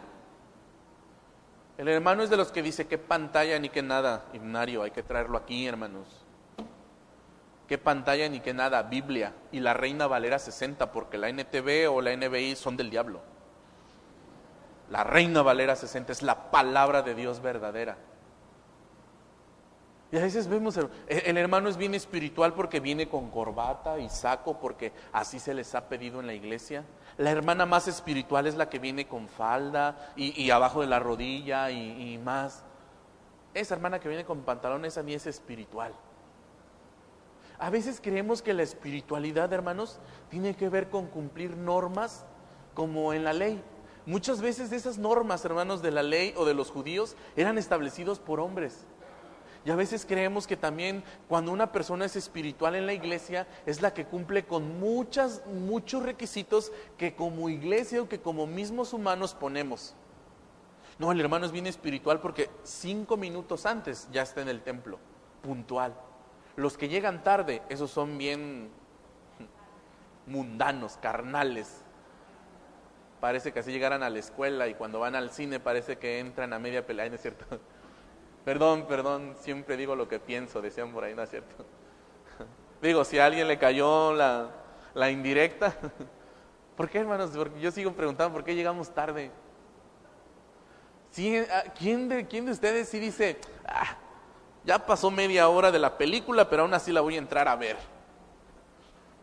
El 1.77 1.87
hermano 1.87 2.23
es 2.23 2.29
de 2.29 2.37
los 2.37 2.51
que 2.51 2.61
dice 2.61 2.87
que 2.87 2.97
pantalla 2.97 3.57
ni 3.59 3.69
que 3.69 3.81
nada, 3.81 4.25
himnario, 4.33 4.83
hay 4.83 4.91
que 4.91 5.03
traerlo 5.03 5.37
aquí, 5.37 5.65
hermanos 5.65 6.23
qué 7.73 7.77
pantalla 7.79 8.29
ni 8.29 8.39
qué 8.39 8.53
nada, 8.53 8.83
Biblia 8.83 9.33
y 9.51 9.59
la 9.59 9.73
Reina 9.73 10.05
Valera 10.05 10.39
60, 10.39 10.91
porque 10.91 11.17
la 11.17 11.29
NTV 11.29 11.89
o 11.89 12.01
la 12.01 12.15
NBI 12.15 12.55
son 12.55 12.77
del 12.77 12.89
diablo. 12.89 13.21
La 14.91 15.03
Reina 15.03 15.41
Valera 15.41 15.75
60 15.75 16.11
es 16.11 16.21
la 16.21 16.51
palabra 16.51 17.01
de 17.01 17.15
Dios 17.15 17.41
verdadera. 17.41 17.97
Y 20.13 20.17
a 20.17 20.21
veces 20.21 20.47
vemos, 20.47 20.77
el, 20.77 20.89
el, 21.07 21.37
hermano 21.37 21.69
es 21.69 21.75
bien 21.75 21.95
espiritual 21.95 22.53
porque 22.53 22.79
viene 22.79 23.09
con 23.09 23.31
corbata 23.31 23.97
y 23.97 24.09
saco, 24.09 24.59
porque 24.59 24.93
así 25.11 25.39
se 25.39 25.55
les 25.55 25.73
ha 25.73 25.89
pedido 25.89 26.19
en 26.19 26.27
la 26.27 26.35
iglesia. 26.35 26.85
La 27.17 27.31
hermana 27.31 27.65
más 27.65 27.87
espiritual 27.87 28.45
es 28.45 28.53
la 28.53 28.69
que 28.69 28.77
viene 28.77 29.07
con 29.07 29.27
falda 29.27 30.13
y, 30.15 30.51
abajo 30.51 30.81
de 30.81 30.87
la 30.87 30.99
rodilla 30.99 31.71
y, 31.71 32.19
más. 32.19 32.63
Esa 33.55 33.73
hermana 33.73 33.99
que 33.99 34.07
viene 34.07 34.23
con 34.23 34.41
pantalones 34.41 34.99
a 34.99 35.01
mí 35.01 35.15
es 35.15 35.25
espiritual. 35.25 35.95
A 37.57 37.71
veces 37.71 37.99
creemos 37.99 38.43
que 38.43 38.53
la 38.53 38.61
espiritualidad, 38.61 39.51
hermanos, 39.51 39.99
tiene 40.29 40.55
que 40.55 40.69
ver 40.69 40.91
con 40.91 41.07
cumplir 41.07 41.57
normas 41.57 42.23
como 42.75 43.13
en 43.13 43.23
la 43.23 43.33
ley. 43.33 43.63
Muchas 44.05 44.41
veces 44.41 44.73
esas 44.73 44.99
normas, 44.99 45.43
hermanos, 45.43 45.81
de 45.81 45.89
la 45.89 46.03
ley 46.03 46.35
o 46.37 46.45
de 46.45 46.53
los 46.53 46.69
judíos 46.69 47.15
eran 47.35 47.57
establecidos 47.57 48.19
por 48.19 48.39
hombres. 48.39 48.85
Y 49.65 49.71
a 49.71 49.75
veces 49.75 50.05
creemos 50.05 50.45
que 50.45 50.57
también 50.57 51.03
cuando 51.29 51.51
una 51.51 51.71
persona 51.71 52.05
es 52.05 52.15
espiritual 52.17 52.75
en 52.75 52.85
la 52.85 52.93
iglesia 52.93 53.47
es 53.65 53.81
la 53.81 53.93
que 53.93 54.05
cumple 54.05 54.45
con 54.45 54.79
muchas, 54.79 55.45
muchos 55.47 56.03
requisitos 56.03 56.71
que 56.97 57.15
como 57.15 57.47
iglesia 57.47 58.01
o 58.01 58.09
que 58.09 58.19
como 58.19 58.45
mismos 58.45 58.91
humanos 58.91 59.33
ponemos. 59.33 59.95
No, 60.99 61.11
el 61.11 61.21
hermano 61.21 61.45
es 61.45 61.53
bien 61.53 61.65
espiritual 61.65 62.19
porque 62.19 62.49
cinco 62.63 63.15
minutos 63.15 63.65
antes 63.65 64.09
ya 64.11 64.21
está 64.21 64.41
en 64.41 64.49
el 64.49 64.61
templo, 64.61 64.99
puntual. 65.41 65.95
Los 66.57 66.77
que 66.77 66.89
llegan 66.89 67.23
tarde, 67.23 67.61
esos 67.69 67.89
son 67.89 68.17
bien 68.17 68.69
mundanos, 70.27 70.97
carnales. 70.97 71.83
Parece 73.21 73.53
que 73.53 73.59
así 73.59 73.71
llegaran 73.71 74.03
a 74.03 74.09
la 74.09 74.19
escuela 74.19 74.67
y 74.67 74.73
cuando 74.73 74.99
van 74.99 75.15
al 75.15 75.31
cine 75.31 75.61
parece 75.61 75.97
que 75.97 76.19
entran 76.19 76.51
a 76.51 76.59
media 76.59 76.85
pelea, 76.85 77.07
¿no 77.07 77.15
es 77.15 77.21
cierto? 77.21 77.45
Perdón, 78.45 78.85
perdón, 78.87 79.35
siempre 79.39 79.77
digo 79.77 79.95
lo 79.95 80.07
que 80.07 80.19
pienso, 80.19 80.61
decían 80.61 80.91
por 80.91 81.03
ahí, 81.03 81.15
¿no 81.15 81.23
es 81.23 81.29
cierto? 81.29 81.65
Digo, 82.81 83.05
si 83.05 83.17
a 83.19 83.25
alguien 83.25 83.47
le 83.47 83.57
cayó 83.57 84.13
la, 84.13 84.49
la 84.93 85.09
indirecta, 85.09 85.73
¿por 86.75 86.89
qué 86.89 86.99
hermanos? 86.99 87.31
Porque 87.33 87.61
yo 87.61 87.71
sigo 87.71 87.93
preguntando, 87.93 88.33
¿por 88.33 88.43
qué 88.43 88.53
llegamos 88.53 88.93
tarde? 88.93 89.31
¿Quién 91.15 92.09
de, 92.09 92.25
¿Quién 92.27 92.45
de 92.45 92.51
ustedes 92.51 92.89
sí 92.89 92.99
dice, 92.99 93.37
ah, 93.65 93.97
ya 94.65 94.79
pasó 94.79 95.11
media 95.11 95.47
hora 95.47 95.71
de 95.71 95.79
la 95.79 95.97
película, 95.97 96.49
pero 96.49 96.63
aún 96.63 96.73
así 96.73 96.91
la 96.91 97.01
voy 97.01 97.15
a 97.15 97.19
entrar 97.19 97.47
a 97.47 97.55
ver. 97.55 97.77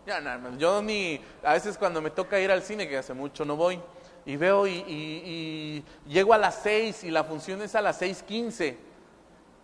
Ya, 0.06 0.20
no, 0.20 0.56
yo 0.56 0.80
ni, 0.80 1.20
a 1.42 1.54
veces 1.54 1.76
cuando 1.76 2.00
me 2.00 2.10
toca 2.10 2.40
ir 2.40 2.50
al 2.50 2.62
cine, 2.62 2.88
que 2.88 2.96
hace 2.96 3.12
mucho 3.12 3.44
no 3.44 3.56
voy, 3.56 3.80
y 4.24 4.36
veo 4.36 4.66
y, 4.66 5.84
llego 6.06 6.32
a 6.32 6.38
las 6.38 6.62
seis 6.62 7.04
y 7.04 7.10
la 7.10 7.24
función 7.24 7.60
es 7.62 7.74
a 7.74 7.82
las 7.82 7.98
seis 7.98 8.22
quince. 8.22 8.89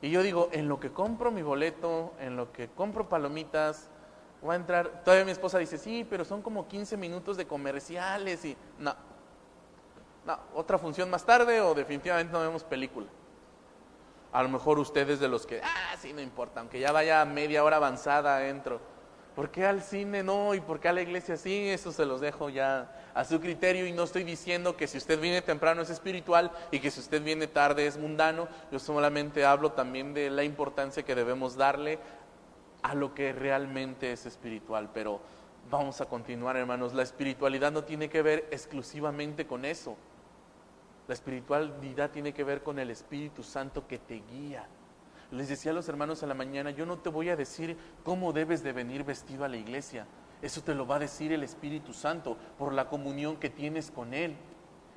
Y 0.02 0.10
yo 0.10 0.22
digo, 0.22 0.48
en 0.52 0.68
lo 0.68 0.78
que 0.78 0.92
compro 0.92 1.30
mi 1.30 1.42
boleto, 1.42 2.12
en 2.20 2.36
lo 2.36 2.52
que 2.52 2.68
compro 2.68 3.08
palomitas, 3.08 3.88
voy 4.42 4.52
a 4.52 4.56
entrar. 4.56 5.02
Todavía 5.04 5.24
mi 5.24 5.30
esposa 5.30 5.58
dice, 5.58 5.78
sí, 5.78 6.06
pero 6.08 6.24
son 6.24 6.42
como 6.42 6.68
15 6.68 6.96
minutos 6.96 7.36
de 7.36 7.46
comerciales 7.46 8.44
y 8.44 8.56
no. 8.78 8.94
No, 10.26 10.38
otra 10.54 10.76
función 10.76 11.08
más 11.08 11.24
tarde 11.24 11.60
o 11.60 11.72
definitivamente 11.74 12.32
no 12.32 12.40
vemos 12.40 12.64
película. 12.64 13.06
A 14.32 14.42
lo 14.42 14.48
mejor 14.48 14.78
ustedes 14.78 15.20
de 15.20 15.28
los 15.28 15.46
que, 15.46 15.60
ah, 15.62 15.96
sí, 15.98 16.12
no 16.12 16.20
importa, 16.20 16.60
aunque 16.60 16.80
ya 16.80 16.92
vaya 16.92 17.24
media 17.24 17.64
hora 17.64 17.76
avanzada, 17.76 18.46
entro. 18.48 18.80
¿Por 19.36 19.50
qué 19.50 19.66
al 19.66 19.82
cine 19.82 20.22
no? 20.22 20.54
¿Y 20.54 20.62
por 20.62 20.80
qué 20.80 20.88
a 20.88 20.94
la 20.94 21.02
iglesia 21.02 21.36
sí? 21.36 21.68
Eso 21.68 21.92
se 21.92 22.06
los 22.06 22.22
dejo 22.22 22.48
ya 22.48 22.90
a 23.12 23.22
su 23.22 23.38
criterio 23.38 23.86
y 23.86 23.92
no 23.92 24.04
estoy 24.04 24.24
diciendo 24.24 24.78
que 24.78 24.86
si 24.86 24.96
usted 24.96 25.20
viene 25.20 25.42
temprano 25.42 25.82
es 25.82 25.90
espiritual 25.90 26.50
y 26.70 26.80
que 26.80 26.90
si 26.90 27.00
usted 27.00 27.22
viene 27.22 27.46
tarde 27.46 27.86
es 27.86 27.98
mundano. 27.98 28.48
Yo 28.72 28.78
solamente 28.78 29.44
hablo 29.44 29.72
también 29.72 30.14
de 30.14 30.30
la 30.30 30.42
importancia 30.42 31.02
que 31.02 31.14
debemos 31.14 31.54
darle 31.54 31.98
a 32.82 32.94
lo 32.94 33.12
que 33.12 33.34
realmente 33.34 34.10
es 34.10 34.24
espiritual. 34.24 34.88
Pero 34.94 35.20
vamos 35.70 36.00
a 36.00 36.06
continuar, 36.06 36.56
hermanos. 36.56 36.94
La 36.94 37.02
espiritualidad 37.02 37.70
no 37.70 37.84
tiene 37.84 38.08
que 38.08 38.22
ver 38.22 38.48
exclusivamente 38.50 39.46
con 39.46 39.66
eso. 39.66 39.98
La 41.08 41.12
espiritualidad 41.12 42.10
tiene 42.10 42.32
que 42.32 42.42
ver 42.42 42.62
con 42.62 42.78
el 42.78 42.90
Espíritu 42.90 43.42
Santo 43.42 43.86
que 43.86 43.98
te 43.98 44.22
guía. 44.32 44.66
Les 45.36 45.48
decía 45.48 45.70
a 45.70 45.74
los 45.74 45.88
hermanos 45.88 46.22
en 46.22 46.30
la 46.30 46.34
mañana, 46.34 46.70
yo 46.70 46.86
no 46.86 46.98
te 46.98 47.10
voy 47.10 47.28
a 47.28 47.36
decir 47.36 47.76
cómo 48.02 48.32
debes 48.32 48.62
de 48.62 48.72
venir 48.72 49.04
vestido 49.04 49.44
a 49.44 49.48
la 49.48 49.56
iglesia. 49.56 50.06
Eso 50.40 50.62
te 50.62 50.74
lo 50.74 50.86
va 50.86 50.96
a 50.96 51.00
decir 51.00 51.32
el 51.32 51.42
Espíritu 51.42 51.92
Santo 51.92 52.36
por 52.58 52.72
la 52.72 52.88
comunión 52.88 53.36
que 53.36 53.50
tienes 53.50 53.90
con 53.90 54.14
Él. 54.14 54.36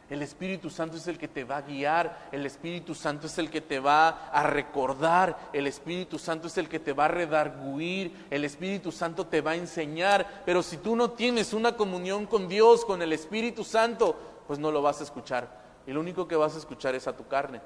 El 0.10 0.24
Espíritu 0.24 0.70
Santo 0.70 0.98
es 0.98 1.08
el 1.08 1.20
que 1.20 1.28
te 1.28 1.44
va 1.44 1.58
a 1.58 1.62
guiar, 1.62 2.30
el 2.32 2.44
Espíritu 2.46 2.96
Santo 2.96 3.28
es 3.28 3.38
el 3.38 3.50
que 3.52 3.62
te 3.62 3.80
va 3.80 4.30
a 4.32 4.42
recordar, 4.44 5.38
el 5.54 5.68
Espíritu 5.68 6.18
Santo 6.18 6.48
es 6.48 6.58
el 6.58 6.68
que 6.68 6.80
te 6.80 6.94
va 6.94 7.06
a 7.06 7.10
redarguir, 7.10 8.26
el 8.32 8.44
Espíritu 8.44 8.92
Santo 8.92 9.28
te 9.28 9.42
va 9.42 9.52
a 9.52 9.56
enseñar, 9.56 10.42
pero 10.46 10.64
si 10.64 10.78
tú 10.78 10.96
no 10.96 11.12
tienes 11.12 11.54
una 11.54 11.76
comunión 11.76 12.26
con 12.26 12.48
Dios, 12.48 12.86
con 12.86 13.04
el 13.04 13.14
Espíritu 13.14 13.64
Santo, 13.64 14.16
pues 14.48 14.58
no 14.58 14.72
lo 14.72 14.82
vas 14.82 15.00
a 15.00 15.04
escuchar. 15.04 15.48
Y 15.86 15.92
lo 15.92 16.00
único 16.00 16.28
que 16.28 16.36
vas 16.36 16.56
a 16.56 16.60
escuchar 16.60 16.96
es 16.96 17.08
a 17.08 17.16
tu 17.16 17.28
carne, 17.28 17.62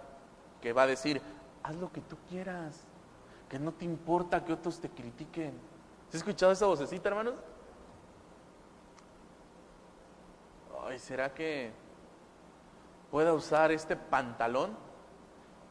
que 0.61 0.73
va 0.73 0.83
a 0.83 0.87
decir, 0.87 1.21
haz 1.63 1.75
lo 1.77 1.91
que 1.91 2.01
tú 2.01 2.17
quieras, 2.29 2.81
que 3.49 3.57
no 3.57 3.71
te 3.71 3.85
importa 3.85 4.43
que 4.43 4.53
otros 4.53 4.79
te 4.79 4.89
critiquen. 4.89 5.53
¿Has 6.09 6.15
escuchado 6.15 6.51
esa 6.51 6.65
vocecita, 6.65 7.09
hermanos? 7.09 7.35
Ay, 10.85 10.99
¿será 10.99 11.33
que 11.33 11.71
pueda 13.09 13.33
usar 13.33 13.71
este 13.71 13.95
pantalón? 13.95 14.75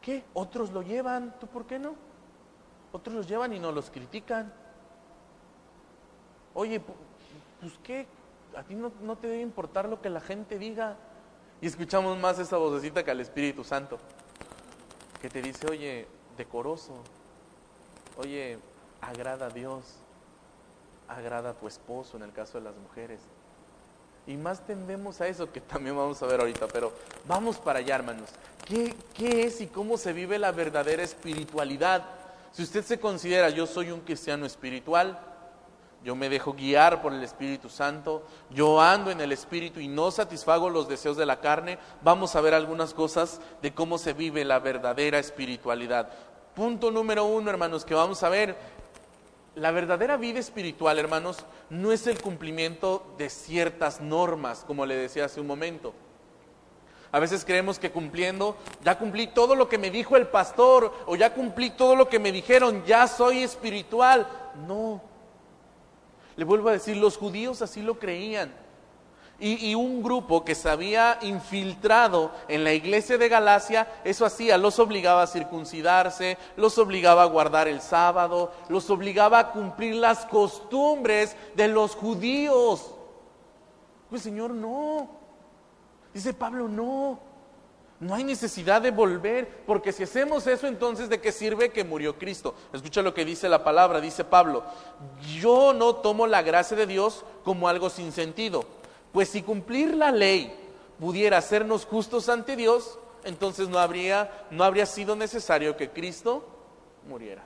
¿Qué? 0.01 0.25
Otros 0.33 0.71
lo 0.71 0.81
llevan, 0.81 1.35
¿tú 1.39 1.47
por 1.47 1.65
qué 1.65 1.79
no? 1.79 1.95
Otros 2.91 3.15
los 3.15 3.27
llevan 3.27 3.53
y 3.53 3.59
no 3.59 3.71
los 3.71 3.89
critican. 3.89 4.51
Oye, 6.53 6.79
pues 6.79 7.79
qué, 7.83 8.05
a 8.55 8.63
ti 8.63 8.75
no, 8.75 8.91
no 9.01 9.15
te 9.15 9.27
debe 9.27 9.41
importar 9.41 9.87
lo 9.87 10.01
que 10.01 10.09
la 10.09 10.19
gente 10.19 10.59
diga. 10.59 10.97
Y 11.61 11.67
escuchamos 11.67 12.17
más 12.17 12.39
esa 12.39 12.57
vocecita 12.57 13.03
que 13.03 13.11
al 13.11 13.21
Espíritu 13.21 13.63
Santo, 13.63 13.97
que 15.23 15.29
te 15.29 15.41
dice, 15.41 15.65
oye, 15.71 16.05
decoroso, 16.35 16.91
oye, 18.17 18.59
agrada 18.99 19.45
a 19.45 19.49
Dios, 19.49 19.85
agrada 21.07 21.51
a 21.51 21.53
tu 21.53 21.65
esposo 21.65 22.17
en 22.17 22.23
el 22.23 22.33
caso 22.33 22.57
de 22.57 22.65
las 22.65 22.75
mujeres. 22.75 23.21
Y 24.27 24.35
más 24.35 24.65
tendemos 24.65 25.21
a 25.21 25.29
eso 25.29 25.49
que 25.49 25.61
también 25.61 25.95
vamos 25.95 26.21
a 26.21 26.25
ver 26.25 26.41
ahorita, 26.41 26.67
pero 26.67 26.91
vamos 27.25 27.55
para 27.57 27.79
allá, 27.79 27.95
hermanos. 27.95 28.31
¿Qué, 28.65 28.93
¿Qué, 29.13 29.45
es 29.45 29.61
y 29.61 29.67
cómo 29.67 29.97
se 29.97 30.11
vive 30.11 30.37
la 30.37 30.51
verdadera 30.51 31.03
espiritualidad? 31.03 32.03
Si 32.51 32.61
usted 32.61 32.83
se 32.83 32.99
considera, 32.99 33.49
yo 33.49 33.65
soy 33.65 33.91
un 33.91 34.01
cristiano 34.01 34.45
espiritual, 34.45 35.17
yo 36.03 36.15
me 36.15 36.29
dejo 36.29 36.53
guiar 36.53 37.01
por 37.01 37.13
el 37.13 37.23
Espíritu 37.23 37.69
Santo, 37.69 38.23
yo 38.49 38.81
ando 38.81 39.09
en 39.09 39.21
el 39.21 39.31
Espíritu 39.31 39.79
y 39.79 39.87
no 39.87 40.11
satisfago 40.11 40.69
los 40.69 40.87
deseos 40.87 41.15
de 41.15 41.25
la 41.25 41.39
carne, 41.39 41.79
vamos 42.01 42.35
a 42.35 42.41
ver 42.41 42.53
algunas 42.53 42.93
cosas 42.93 43.39
de 43.61 43.73
cómo 43.73 43.97
se 43.97 44.13
vive 44.13 44.43
la 44.43 44.59
verdadera 44.59 45.19
espiritualidad. 45.19 46.09
Punto 46.55 46.91
número 46.91 47.25
uno, 47.25 47.49
hermanos, 47.49 47.85
que 47.85 47.95
vamos 47.95 48.21
a 48.23 48.29
ver, 48.29 48.55
la 49.55 49.71
verdadera 49.71 50.17
vida 50.17 50.39
espiritual, 50.39 50.99
hermanos, 50.99 51.45
no 51.69 51.91
es 51.91 52.05
el 52.07 52.21
cumplimiento 52.21 53.15
de 53.17 53.29
ciertas 53.29 54.01
normas, 54.01 54.63
como 54.65 54.85
le 54.85 54.95
decía 54.95 55.25
hace 55.25 55.39
un 55.39 55.47
momento. 55.47 55.93
A 57.11 57.19
veces 57.19 57.45
creemos 57.45 57.77
que 57.77 57.91
cumpliendo, 57.91 58.57
ya 58.83 58.97
cumplí 58.97 59.27
todo 59.27 59.53
lo 59.53 59.69
que 59.69 59.77
me 59.77 59.91
dijo 59.91 60.17
el 60.17 60.27
pastor 60.27 60.91
o 61.05 61.15
ya 61.15 61.33
cumplí 61.33 61.69
todo 61.69 61.95
lo 61.95 62.09
que 62.09 62.17
me 62.17 62.31
dijeron, 62.31 62.83
ya 62.85 63.07
soy 63.07 63.43
espiritual. 63.43 64.27
No, 64.67 64.99
le 66.35 66.45
vuelvo 66.45 66.69
a 66.69 66.73
decir, 66.73 66.97
los 66.97 67.17
judíos 67.17 67.61
así 67.61 67.81
lo 67.81 67.99
creían. 67.99 68.53
Y, 69.39 69.75
un 69.75 70.01
grupo 70.01 70.45
que 70.45 70.55
se 70.55 70.69
había 70.69 71.17
infiltrado 71.21 72.31
en 72.47 72.63
la 72.63 72.71
iglesia 72.71 73.17
de 73.17 73.27
Galacia, 73.27 73.91
eso 74.05 74.25
hacía, 74.25 74.57
los 74.57 74.79
obligaba 74.79 75.23
a 75.23 75.27
circuncidarse, 75.27 76.37
los 76.55 76.77
obligaba 76.77 77.23
a 77.23 77.25
guardar 77.27 77.67
el 77.67 77.81
sábado, 77.81 78.53
los 78.69 78.89
obligaba 78.89 79.39
a 79.39 79.51
cumplir 79.51 79.95
las 79.95 80.25
costumbres 80.27 81.35
de 81.55 81.67
los 81.67 81.93
judíos. 81.93 82.91
Pues 84.09 84.21
Señor, 84.21 84.51
no. 84.51 85.09
Dice 86.13 86.33
Pablo, 86.33 86.69
no. 86.69 87.32
No 88.03 88.15
hay 88.15 88.23
necesidad 88.23 88.81
de 88.81 88.91
volver, 88.91 89.63
porque 89.65 89.91
si 89.91 90.03
hacemos 90.03 90.45
eso, 90.47 90.67
entonces 90.67 91.09
¿de 91.09 91.21
qué 91.21 91.31
sirve 91.31 91.69
que 91.69 91.83
murió 91.83 92.17
Cristo? 92.17 92.55
Escucha 92.73 93.01
lo 93.01 93.13
que 93.13 93.25
dice 93.25 93.47
la 93.47 93.63
palabra, 93.63 94.01
dice 94.01 94.23
Pablo, 94.23 94.63
yo 95.39 95.73
no 95.73 95.95
tomo 95.95 96.27
la 96.27 96.41
gracia 96.41 96.75
de 96.75 96.85
Dios 96.85 97.23
como 97.43 97.67
algo 97.67 97.89
sin 97.89 98.11
sentido 98.11 98.65
pues 99.13 99.29
si 99.29 99.43
cumplir 99.43 99.95
la 99.95 100.11
ley 100.11 100.53
pudiera 100.99 101.37
hacernos 101.37 101.85
justos 101.85 102.27
ante 102.27 102.55
Dios, 102.55 102.99
entonces 103.23 103.69
no 103.69 103.77
habría, 103.77 104.47
no 104.49 104.63
habría 104.63 104.85
sido 104.85 105.15
necesario 105.15 105.77
que 105.77 105.91
Cristo 105.91 106.43
muriera. 107.07 107.43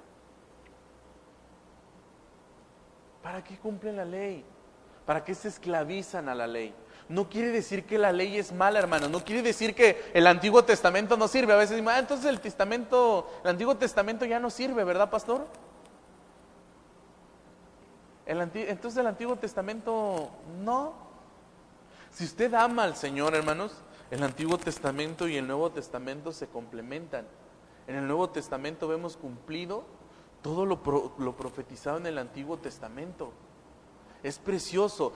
¿Para 3.22 3.44
qué 3.44 3.58
cumplen 3.58 3.98
la 3.98 4.06
ley? 4.06 4.46
¿Para 5.06 5.24
qué 5.24 5.36
se 5.36 5.50
esclavizan 5.50 6.30
a 6.30 6.36
la 6.36 6.48
ley? 6.48 6.74
No 7.10 7.30
quiere 7.30 7.52
decir 7.52 7.86
que 7.86 7.98
la 7.98 8.12
ley 8.12 8.38
es 8.38 8.52
mala, 8.52 8.80
hermano. 8.80 9.08
No 9.08 9.24
quiere 9.24 9.42
decir 9.42 9.74
que 9.74 10.12
el 10.14 10.28
Antiguo 10.28 10.64
Testamento 10.64 11.16
no 11.16 11.28
sirve. 11.28 11.54
A 11.54 11.58
veces 11.58 11.82
ah, 11.88 12.00
entonces 12.00 12.26
el 12.26 12.42
Testamento, 12.42 13.30
el 13.44 13.52
Antiguo 13.52 13.78
Testamento 13.78 14.26
ya 14.26 14.40
no 14.40 14.50
sirve, 14.50 14.84
¿verdad, 14.84 15.10
pastor? 15.10 15.48
Entonces 18.26 19.00
el 19.00 19.08
Antiguo 19.08 19.38
Testamento 19.38 20.30
no. 20.64 20.94
Si 22.12 22.26
usted 22.26 22.54
ama 22.54 22.84
al 22.84 22.96
Señor, 22.96 23.36
hermanos, 23.36 23.72
el 24.12 24.22
Antiguo 24.24 24.58
Testamento 24.58 25.28
y 25.28 25.38
el 25.38 25.48
Nuevo 25.48 25.72
Testamento 25.72 26.34
se 26.34 26.48
complementan. 26.48 27.26
En 27.88 27.96
el 27.96 28.06
Nuevo 28.06 28.30
Testamento 28.30 28.88
vemos 28.88 29.16
cumplido 29.16 29.86
todo 30.42 30.66
lo, 30.66 30.82
profetizado 31.36 31.98
en 31.98 32.06
el 32.06 32.18
Antiguo 32.18 32.58
Testamento. 32.58 33.32
Es 34.24 34.40
precioso. 34.40 35.14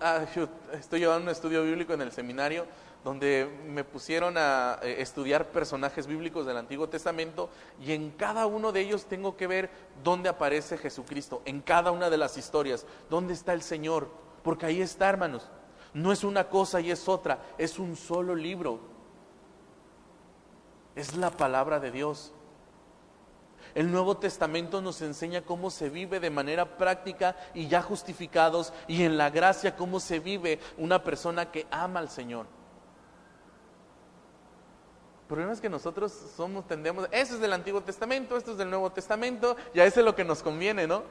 Ah, 0.00 0.26
estoy 0.72 1.00
llevando 1.00 1.24
un 1.24 1.30
estudio 1.30 1.64
bíblico 1.64 1.94
en 1.94 2.02
el 2.02 2.12
seminario 2.12 2.66
donde 3.04 3.48
me 3.66 3.84
pusieron 3.84 4.36
a 4.36 4.78
eh, 4.82 4.96
estudiar 5.00 5.46
personajes 5.48 6.06
bíblicos 6.06 6.46
del 6.46 6.56
Antiguo 6.56 6.88
Testamento 6.88 7.50
y 7.80 7.92
en 7.92 8.10
cada 8.10 8.46
uno 8.46 8.70
de 8.70 8.80
ellos 8.80 9.06
tengo 9.06 9.36
que 9.36 9.46
ver 9.46 9.70
dónde 10.04 10.28
aparece 10.28 10.78
Jesucristo, 10.78 11.42
en 11.44 11.60
cada 11.62 11.90
una 11.90 12.10
de 12.10 12.18
las 12.18 12.36
historias, 12.36 12.86
dónde 13.10 13.32
está 13.32 13.54
el 13.54 13.62
Señor, 13.62 14.08
porque 14.44 14.66
ahí 14.66 14.80
está, 14.80 15.08
hermanos. 15.08 15.48
No 15.94 16.12
es 16.12 16.24
una 16.24 16.48
cosa 16.48 16.80
y 16.80 16.90
es 16.90 17.08
otra, 17.08 17.38
es 17.58 17.78
un 17.78 17.96
solo 17.96 18.34
libro. 18.34 18.80
Es 20.94 21.16
la 21.16 21.30
palabra 21.30 21.80
de 21.80 21.90
Dios. 21.90 22.32
El 23.74 23.90
Nuevo 23.90 24.16
Testamento 24.16 24.82
nos 24.82 25.00
enseña 25.00 25.42
cómo 25.42 25.70
se 25.70 25.88
vive 25.88 26.20
de 26.20 26.30
manera 26.30 26.76
práctica 26.76 27.36
y 27.54 27.68
ya 27.68 27.82
justificados 27.82 28.72
y 28.86 29.04
en 29.04 29.16
la 29.16 29.30
gracia 29.30 29.76
cómo 29.76 29.98
se 29.98 30.20
vive 30.20 30.60
una 30.76 31.02
persona 31.02 31.50
que 31.50 31.66
ama 31.70 32.00
al 32.00 32.10
Señor. 32.10 32.46
El 35.22 35.26
problema 35.28 35.52
es 35.52 35.60
que 35.62 35.70
nosotros 35.70 36.12
somos, 36.36 36.66
tendemos, 36.66 37.08
eso 37.10 37.34
es 37.34 37.40
del 37.40 37.54
Antiguo 37.54 37.80
Testamento, 37.80 38.36
esto 38.36 38.52
es 38.52 38.58
del 38.58 38.68
Nuevo 38.68 38.92
Testamento, 38.92 39.56
y 39.72 39.80
a 39.80 39.86
ese 39.86 40.00
es 40.00 40.04
lo 40.04 40.14
que 40.14 40.24
nos 40.24 40.42
conviene, 40.42 40.86
¿no? 40.86 41.04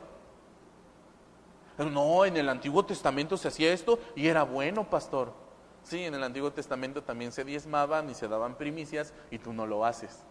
No, 1.79 2.25
en 2.25 2.37
el 2.37 2.47
Antiguo 2.47 2.85
Testamento 2.85 3.37
se 3.37 3.47
hacía 3.47 3.73
esto 3.73 3.97
y 4.15 4.27
era 4.27 4.43
bueno, 4.43 4.87
pastor. 4.87 5.33
Sí, 5.83 6.03
en 6.03 6.13
el 6.13 6.23
Antiguo 6.23 6.51
Testamento 6.51 7.01
también 7.01 7.31
se 7.31 7.43
diezmaban 7.43 8.09
y 8.11 8.13
se 8.13 8.27
daban 8.27 8.55
primicias 8.55 9.13
y 9.31 9.39
tú 9.39 9.53
no 9.53 9.65
lo 9.65 9.83
haces. 9.83 10.23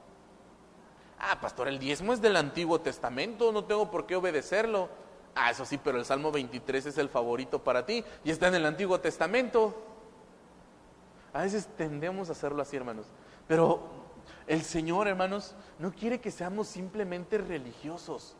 Ah, 1.21 1.39
pastor, 1.39 1.69
el 1.69 1.79
diezmo 1.79 2.15
es 2.15 2.23
del 2.23 2.35
Antiguo 2.37 2.81
Testamento, 2.81 3.53
no 3.53 3.65
tengo 3.65 3.91
por 3.91 4.07
qué 4.07 4.17
obedecerlo. 4.17 4.89
Ah, 5.35 5.51
eso 5.51 5.67
sí, 5.67 5.79
pero 5.79 5.99
el 5.99 6.07
Salmo 6.07 6.33
23 6.33 6.87
es 6.87 6.99
el 6.99 7.11
favorito 7.11 7.63
para 7.63 7.85
ti 7.85 8.03
y 8.25 8.31
está 8.31 8.49
en 8.49 8.55
el 8.55 8.65
Antiguo 8.65 8.99
Testamento. 9.01 9.75
A 11.35 11.43
veces 11.43 11.69
tendemos 11.77 12.31
a 12.31 12.33
hacerlo 12.33 12.63
así, 12.63 12.77
hermanos. 12.77 13.07
Pero 13.47 13.83
el 14.47 14.63
Señor, 14.63 15.09
hermanos, 15.09 15.55
no 15.79 15.93
quiere 15.93 16.21
que 16.21 16.31
seamos 16.31 16.69
simplemente 16.69 17.37
religiosos. 17.37 18.35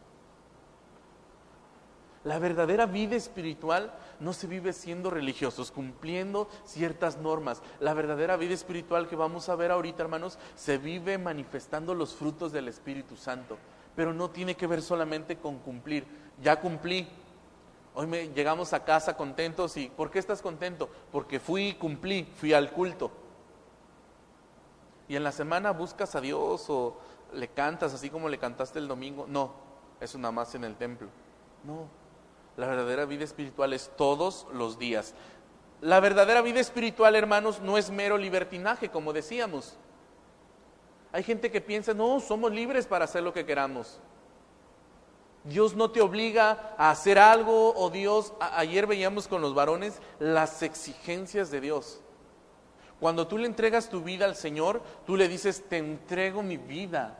La 2.23 2.39
verdadera 2.39 2.85
vida 2.85 3.17
espiritual 3.17 3.95
no 4.19 4.35
se 4.35 4.47
vive 4.47 4.75
siendo 4.75 5.09
religiosos, 5.09 5.71
cumpliendo 5.71 6.49
ciertas 6.67 7.17
normas. 7.17 7.63
La 7.81 7.95
verdadera 7.95 8.37
vida 8.37 8.53
espiritual 8.53 9.09
que 9.09 9.17
vamos 9.17 9.49
a 9.49 9.57
ver 9.57 9.71
ahorita, 9.71 10.03
hermanos, 10.03 10.39
se 10.55 10.77
vive 10.77 11.17
manifestando 11.17 11.95
los 11.95 12.15
frutos 12.15 12.53
del 12.53 12.69
Espíritu 12.69 13.17
Santo. 13.17 13.57
Pero 13.97 14.13
no 14.13 14.29
tiene 14.29 14.55
que 14.55 14.67
ver 14.67 14.83
solamente 14.83 15.39
con 15.39 15.59
cumplir. 15.61 16.05
Ya 16.43 16.61
cumplí. 16.61 17.09
Hoy 17.95 18.07
me, 18.07 18.29
llegamos 18.29 18.75
a 18.75 18.85
casa 18.85 19.17
contentos 19.17 19.79
y 19.79 19.89
¿por 19.89 20.11
qué 20.11 20.19
estás 20.19 20.43
contento? 20.43 20.91
Porque 21.11 21.41
fui 21.41 21.69
y 21.69 21.75
cumplí, 21.75 22.31
fui 22.37 22.53
al 22.53 22.71
culto. 22.71 23.11
Y 25.09 25.17
en 25.17 25.25
la 25.25 25.33
semana 25.33 25.73
buscas 25.73 26.15
a 26.15 26.21
Dios 26.21 26.67
o 26.69 26.99
le 27.33 27.49
cantas 27.49 27.95
así 27.95 28.11
como 28.11 28.29
le 28.29 28.39
cantaste 28.39 28.79
el 28.79 28.89
domingo. 28.89 29.27
No, 29.27 29.55
eso 30.01 30.19
nada 30.19 30.33
más 30.33 30.55
en 30.55 30.65
el 30.65 30.77
templo. 30.77 31.09
No, 31.65 32.00
la 32.61 32.67
verdadera 32.67 33.07
vida 33.07 33.25
espiritual 33.25 33.73
es 33.73 33.91
todos 33.97 34.47
los 34.53 34.79
días. 34.79 35.15
La 35.81 35.99
verdadera 35.99 36.43
vida 36.43 36.61
espiritual, 36.61 37.17
hermanos, 37.17 37.61
no 37.61 37.79
es 37.79 37.91
mero 37.91 38.19
libertinaje, 38.19 38.91
como 38.91 39.15
decíamos. 39.15 39.79
Hay 41.11 41.23
gente 41.23 41.51
que 41.51 41.63
piensa, 41.63 41.95
no, 41.95 42.21
somos 42.21 42.53
libres 42.53 42.87
para 42.87 43.07
hacer 43.07 43.23
lo 43.23 43.33
que 43.33 43.47
queramos. 43.47 43.99
Dios 45.45 45.75
no 45.75 45.91
te 45.91 46.03
obliga 46.03 46.75
a 46.77 46.91
hacer 46.91 47.19
algo 47.19 47.73
o 47.75 47.89
Dios, 47.89 48.35
ayer 48.41 48.87
veíamos 48.87 49.27
con 49.27 49.41
los 49.41 49.55
varones 49.55 49.99
las 50.19 50.63
exigencias 50.63 51.51
de 51.51 51.63
Dios. 51.63 52.03
Cuando 53.01 53.27
tú 53.27 53.39
le 53.39 53.47
entregas 53.47 53.89
tu 53.89 54.03
vida 54.03 54.27
al 54.27 54.37
Señor, 54.37 54.83
tú 55.07 55.17
le 55.17 55.29
dices, 55.29 55.65
te 55.67 55.79
entrego 55.79 56.43
mi 56.43 56.59
vida 56.59 57.20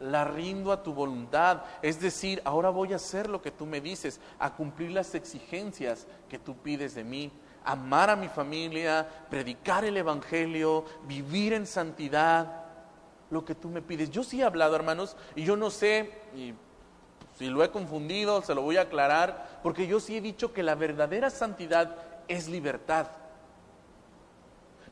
la 0.00 0.24
rindo 0.24 0.72
a 0.72 0.82
tu 0.82 0.92
voluntad. 0.92 1.62
Es 1.82 2.00
decir, 2.00 2.42
ahora 2.44 2.70
voy 2.70 2.92
a 2.92 2.96
hacer 2.96 3.28
lo 3.28 3.40
que 3.40 3.50
tú 3.50 3.66
me 3.66 3.80
dices, 3.80 4.20
a 4.38 4.54
cumplir 4.54 4.90
las 4.90 5.14
exigencias 5.14 6.06
que 6.28 6.38
tú 6.38 6.56
pides 6.56 6.94
de 6.94 7.04
mí. 7.04 7.30
Amar 7.64 8.10
a 8.10 8.16
mi 8.16 8.28
familia, 8.28 9.06
predicar 9.28 9.84
el 9.84 9.96
Evangelio, 9.96 10.84
vivir 11.06 11.52
en 11.52 11.66
santidad, 11.66 12.64
lo 13.30 13.44
que 13.44 13.54
tú 13.54 13.68
me 13.68 13.82
pides. 13.82 14.10
Yo 14.10 14.24
sí 14.24 14.40
he 14.40 14.44
hablado, 14.44 14.74
hermanos, 14.74 15.16
y 15.36 15.44
yo 15.44 15.56
no 15.56 15.70
sé, 15.70 16.10
y 16.34 16.54
si 17.38 17.48
lo 17.48 17.62
he 17.62 17.70
confundido, 17.70 18.42
se 18.42 18.54
lo 18.54 18.62
voy 18.62 18.78
a 18.78 18.82
aclarar, 18.82 19.60
porque 19.62 19.86
yo 19.86 20.00
sí 20.00 20.16
he 20.16 20.20
dicho 20.20 20.52
que 20.52 20.62
la 20.62 20.74
verdadera 20.74 21.30
santidad 21.30 21.96
es 22.28 22.48
libertad. 22.48 23.06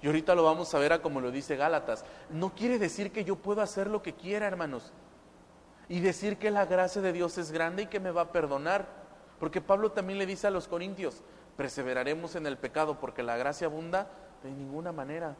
Y 0.00 0.06
ahorita 0.06 0.34
lo 0.34 0.44
vamos 0.44 0.72
a 0.74 0.78
ver 0.78 0.92
a 0.92 1.02
como 1.02 1.20
lo 1.20 1.30
dice 1.30 1.56
Gálatas. 1.56 2.04
No 2.30 2.54
quiere 2.54 2.78
decir 2.78 3.11
que 3.11 3.24
yo 3.24 3.37
puedo 3.37 3.62
hacer 3.62 3.88
lo 3.88 4.02
que 4.02 4.14
quiera, 4.14 4.46
hermanos. 4.46 4.92
Y 5.88 6.00
decir 6.00 6.37
que 6.37 6.50
la 6.50 6.66
gracia 6.66 7.02
de 7.02 7.12
Dios 7.12 7.38
es 7.38 7.50
grande 7.50 7.84
y 7.84 7.87
que 7.87 8.00
me 8.00 8.11
va 8.11 8.22
a 8.22 8.32
perdonar. 8.32 8.87
Porque 9.40 9.61
Pablo 9.61 9.92
también 9.92 10.18
le 10.18 10.26
dice 10.26 10.46
a 10.46 10.50
los 10.50 10.68
corintios, 10.68 11.22
perseveraremos 11.56 12.37
en 12.37 12.46
el 12.46 12.56
pecado 12.56 12.98
porque 13.00 13.22
la 13.22 13.37
gracia 13.37 13.66
abunda 13.66 14.08
de 14.42 14.50
ninguna 14.50 14.92
manera. 14.92 15.37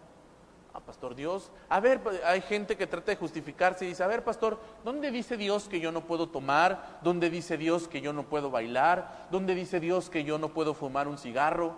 Ah, 0.74 0.80
pastor 0.80 1.14
Dios, 1.14 1.50
a 1.68 1.80
ver, 1.80 2.00
hay 2.24 2.40
gente 2.40 2.76
que 2.76 2.86
trata 2.86 3.10
de 3.10 3.16
justificarse 3.16 3.84
y 3.84 3.88
dice, 3.88 4.04
a 4.04 4.06
ver, 4.06 4.22
pastor, 4.22 4.60
¿dónde 4.84 5.10
dice 5.10 5.36
Dios 5.36 5.68
que 5.68 5.80
yo 5.80 5.90
no 5.90 6.06
puedo 6.06 6.28
tomar? 6.28 7.00
¿Dónde 7.02 7.30
dice 7.30 7.56
Dios 7.56 7.88
que 7.88 8.00
yo 8.00 8.12
no 8.12 8.24
puedo 8.24 8.50
bailar? 8.50 9.26
¿Dónde 9.30 9.54
dice 9.54 9.80
Dios 9.80 10.10
que 10.10 10.24
yo 10.24 10.38
no 10.38 10.50
puedo 10.50 10.74
fumar 10.74 11.08
un 11.08 11.18
cigarro? 11.18 11.74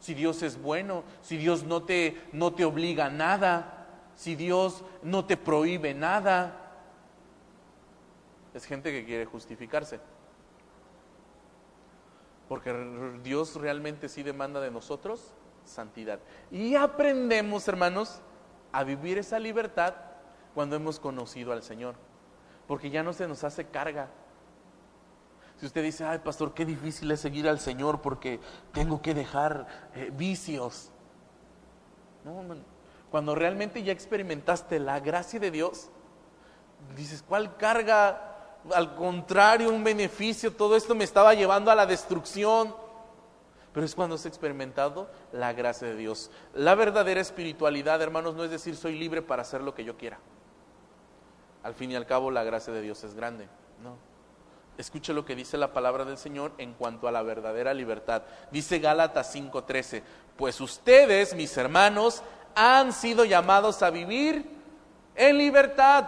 Si 0.00 0.14
Dios 0.14 0.42
es 0.42 0.60
bueno, 0.60 1.04
si 1.22 1.36
Dios 1.36 1.64
no 1.64 1.82
te, 1.82 2.20
no 2.32 2.52
te 2.52 2.64
obliga 2.64 3.06
a 3.06 3.10
nada, 3.10 3.86
si 4.14 4.34
Dios 4.34 4.84
no 5.02 5.24
te 5.24 5.36
prohíbe 5.36 5.94
nada. 5.94 6.62
Es 8.54 8.64
gente 8.64 8.90
que 8.90 9.04
quiere 9.04 9.26
justificarse. 9.26 10.00
Porque 12.48 12.72
Dios 13.22 13.56
realmente 13.56 14.08
sí 14.08 14.22
demanda 14.22 14.60
de 14.60 14.70
nosotros 14.70 15.32
santidad. 15.64 16.20
Y 16.50 16.74
aprendemos, 16.76 17.66
hermanos, 17.68 18.20
a 18.72 18.84
vivir 18.84 19.18
esa 19.18 19.38
libertad 19.38 19.94
cuando 20.54 20.76
hemos 20.76 21.00
conocido 21.00 21.52
al 21.52 21.62
Señor. 21.62 21.96
Porque 22.66 22.90
ya 22.90 23.02
no 23.02 23.12
se 23.12 23.28
nos 23.28 23.44
hace 23.44 23.66
carga, 23.66 24.08
si 25.58 25.66
usted 25.66 25.82
dice, 25.82 26.04
ay 26.04 26.18
pastor, 26.18 26.52
qué 26.52 26.64
difícil 26.64 27.10
es 27.10 27.20
seguir 27.20 27.48
al 27.48 27.58
Señor 27.58 28.02
porque 28.02 28.40
tengo 28.72 29.00
que 29.00 29.14
dejar 29.14 29.66
eh, 29.94 30.10
vicios. 30.14 30.90
No, 32.24 32.42
cuando 33.10 33.34
realmente 33.34 33.82
ya 33.82 33.92
experimentaste 33.92 34.78
la 34.78 35.00
gracia 35.00 35.40
de 35.40 35.50
Dios, 35.50 35.90
dices, 36.94 37.24
¿cuál 37.26 37.56
carga? 37.56 38.32
Al 38.74 38.96
contrario, 38.96 39.70
un 39.70 39.84
beneficio, 39.84 40.52
todo 40.52 40.76
esto 40.76 40.94
me 40.94 41.04
estaba 41.04 41.32
llevando 41.34 41.70
a 41.70 41.74
la 41.74 41.86
destrucción. 41.86 42.74
pero 43.72 43.86
es 43.86 43.94
cuando 43.94 44.16
has 44.16 44.26
experimentado 44.26 45.08
la 45.32 45.52
gracia 45.52 45.86
de 45.86 45.96
Dios. 45.96 46.30
La 46.52 46.74
verdadera 46.74 47.20
espiritualidad, 47.20 48.02
hermanos, 48.02 48.34
no 48.34 48.44
es 48.44 48.50
decir 48.50 48.76
soy 48.76 48.98
libre 48.98 49.22
para 49.22 49.42
hacer 49.42 49.60
lo 49.62 49.74
que 49.74 49.84
yo 49.84 49.96
quiera. 49.96 50.18
Al 51.62 51.74
fin 51.74 51.90
y 51.92 51.96
al 51.96 52.06
cabo, 52.06 52.30
la 52.30 52.44
gracia 52.44 52.72
de 52.72 52.82
Dios 52.82 53.04
es 53.04 53.14
grande. 53.14 53.48
No. 53.82 54.15
Escuche 54.78 55.14
lo 55.14 55.24
que 55.24 55.34
dice 55.34 55.56
la 55.56 55.72
palabra 55.72 56.04
del 56.04 56.18
Señor 56.18 56.52
en 56.58 56.74
cuanto 56.74 57.08
a 57.08 57.12
la 57.12 57.22
verdadera 57.22 57.72
libertad. 57.72 58.22
Dice 58.50 58.78
Gálatas 58.78 59.34
5:13, 59.34 60.02
pues 60.36 60.60
ustedes, 60.60 61.34
mis 61.34 61.56
hermanos, 61.56 62.22
han 62.54 62.92
sido 62.92 63.24
llamados 63.24 63.82
a 63.82 63.90
vivir 63.90 64.44
en 65.14 65.38
libertad. 65.38 66.06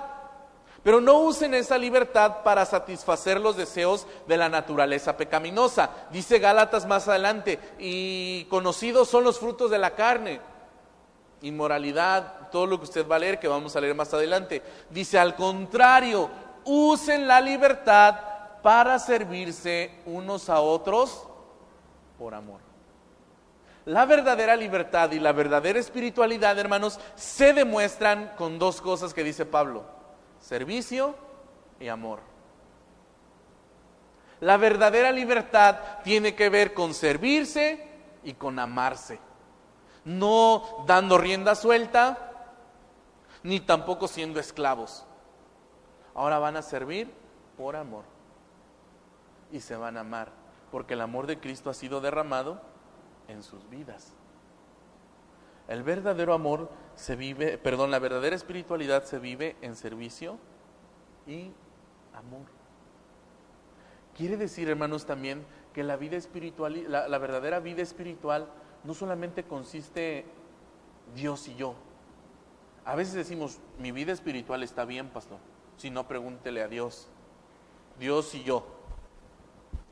Pero 0.83 1.01
no 1.01 1.19
usen 1.19 1.55
esa 1.55 1.77
libertad 1.77 2.43
para 2.45 2.65
satisfacer 2.65 3.41
los 3.41 3.57
deseos 3.57 4.07
de 4.27 4.37
la 4.37 4.49
naturaleza 4.49 5.17
pecaminosa. 5.17 5.91
Dice 6.11 6.39
Gálatas 6.39 6.87
más 6.87 7.09
adelante, 7.09 7.59
y 7.79 8.45
conocidos 8.45 9.09
son 9.09 9.25
los 9.25 9.39
frutos 9.39 9.71
de 9.71 9.79
la 9.79 9.95
carne. 9.95 10.41
Inmoralidad, 11.43 12.51
todo 12.51 12.67
lo 12.67 12.79
que 12.79 12.85
usted 12.85 13.09
va 13.09 13.17
a 13.17 13.19
leer, 13.19 13.39
que 13.39 13.49
vamos 13.49 13.75
a 13.77 13.81
leer 13.81 13.95
más 13.95 14.13
adelante. 14.15 14.63
Dice, 14.91 15.19
al 15.19 15.35
contrario, 15.35 16.31
usen 16.65 17.27
la 17.27 17.41
libertad 17.41 18.28
para 18.63 18.99
servirse 18.99 20.03
unos 20.07 20.49
a 20.49 20.61
otros 20.61 21.27
por 22.19 22.35
amor. 22.35 22.61
La 23.85 24.05
verdadera 24.05 24.55
libertad 24.57 25.13
y 25.13 25.19
la 25.19 25.33
verdadera 25.33 25.79
espiritualidad, 25.79 26.59
hermanos, 26.59 27.01
se 27.15 27.55
demuestran 27.55 28.33
con 28.37 28.59
dos 28.59 28.81
cosas 28.81 29.15
que 29.15 29.25
dice 29.25 29.47
Pablo 29.47 29.99
servicio 30.41 31.15
y 31.81 31.89
amor. 31.89 32.21
La 34.41 34.57
verdadera 34.57 35.11
libertad 35.11 35.77
tiene 36.05 36.35
que 36.35 36.49
ver 36.49 36.75
con 36.75 36.95
servirse 36.95 37.87
y 38.23 38.35
con 38.35 38.59
amarse. 38.59 39.19
No 40.05 40.85
dando 40.87 41.19
rienda 41.19 41.55
suelta, 41.55 42.33
ni 43.43 43.61
tampoco 43.61 44.07
siendo 44.07 44.39
esclavos. 44.39 45.05
Ahora 46.15 46.39
van 46.39 46.57
a 46.57 46.63
servir 46.63 47.13
por 47.57 47.75
amor. 47.77 48.05
Y 49.51 49.61
se 49.61 49.77
van 49.77 49.97
a 49.97 50.01
amar, 50.01 50.31
porque 50.71 50.95
el 50.95 51.01
amor 51.01 51.27
de 51.27 51.39
Cristo 51.39 51.71
ha 51.71 51.75
sido 51.75 52.01
derramado 52.01 52.61
en 53.29 53.43
sus 53.43 53.69
vidas. 53.71 54.13
El 55.69 55.83
verdadero 55.83 56.33
amor 56.33 56.71
se 56.95 57.15
vive, 57.15 57.59
perdón, 57.59 57.91
la 57.91 57.99
verdadera 57.99 58.35
espiritualidad 58.35 59.05
se 59.05 59.19
vive 59.19 59.57
en 59.61 59.77
servicio 59.77 60.39
y 61.27 61.53
amor. 62.15 62.47
Quiere 64.17 64.37
decir, 64.37 64.69
hermanos, 64.69 65.05
también 65.07 65.45
que 65.75 65.85
la 65.85 65.97
vida 65.97 66.17
espiritual, 66.17 66.91
la, 66.91 67.07
la 67.07 67.19
verdadera 67.19 67.61
vida 67.61 67.83
espiritual 67.83 68.49
no 68.85 68.95
solamente 68.95 69.45
consiste 69.45 70.25
Dios 71.15 71.47
y 71.49 71.55
yo. 71.55 71.75
A 72.85 72.97
veces 72.97 73.15
decimos, 73.15 73.59
mi 73.79 73.93
vida 73.93 74.13
espiritual 74.13 74.63
está 74.63 74.87
bien, 74.87 75.11
pastor. 75.11 75.39
Si 75.77 75.91
no, 75.91 76.09
pregúntele 76.09 76.63
a 76.63 76.69
Dios. 76.69 77.09
Dios 77.99 78.35
y 78.35 78.43
yo. 78.43 78.78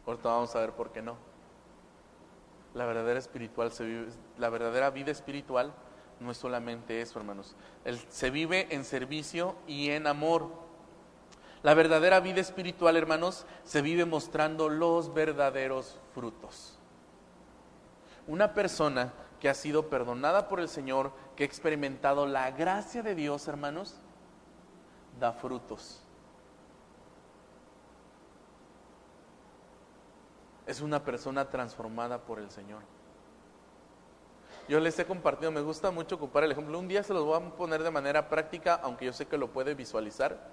Ahorita 0.06 0.28
vamos 0.28 0.54
a 0.54 0.60
ver 0.60 0.72
por 0.72 0.92
qué 0.92 1.02
no. 1.02 1.16
La 2.74 2.86
verdadera 2.86 3.18
espiritual 3.18 3.72
se 3.72 3.84
vive, 3.84 4.08
la 4.38 4.50
verdadera 4.50 4.90
vida 4.90 5.10
espiritual 5.10 5.72
no 6.20 6.30
es 6.30 6.38
solamente 6.38 7.00
eso, 7.00 7.18
hermanos. 7.18 7.54
se 8.08 8.30
vive 8.30 8.68
en 8.70 8.84
servicio 8.84 9.56
y 9.66 9.90
en 9.90 10.06
amor. 10.06 10.48
La 11.62 11.74
verdadera 11.74 12.20
vida 12.20 12.40
espiritual, 12.40 12.96
hermanos, 12.96 13.44
se 13.64 13.82
vive 13.82 14.04
mostrando 14.04 14.68
los 14.68 15.12
verdaderos 15.12 15.98
frutos. 16.14 16.78
Una 18.26 18.54
persona 18.54 19.12
que 19.40 19.48
ha 19.48 19.54
sido 19.54 19.88
perdonada 19.88 20.48
por 20.48 20.60
el 20.60 20.68
Señor, 20.68 21.12
que 21.34 21.42
ha 21.42 21.46
experimentado 21.46 22.26
la 22.26 22.50
gracia 22.52 23.02
de 23.02 23.14
Dios, 23.14 23.48
hermanos, 23.48 23.96
da 25.18 25.32
frutos. 25.32 26.05
Es 30.66 30.80
una 30.80 31.04
persona 31.04 31.48
transformada 31.48 32.18
por 32.18 32.38
el 32.38 32.50
Señor. 32.50 32.82
Yo 34.68 34.80
les 34.80 34.98
he 34.98 35.06
compartido, 35.06 35.52
me 35.52 35.60
gusta 35.60 35.92
mucho 35.92 36.16
ocupar 36.16 36.42
el 36.42 36.50
ejemplo. 36.50 36.76
Un 36.78 36.88
día 36.88 37.04
se 37.04 37.14
los 37.14 37.24
voy 37.24 37.40
a 37.40 37.50
poner 37.50 37.84
de 37.84 37.90
manera 37.92 38.28
práctica, 38.28 38.74
aunque 38.82 39.04
yo 39.04 39.12
sé 39.12 39.26
que 39.26 39.38
lo 39.38 39.52
puede 39.52 39.74
visualizar. 39.74 40.52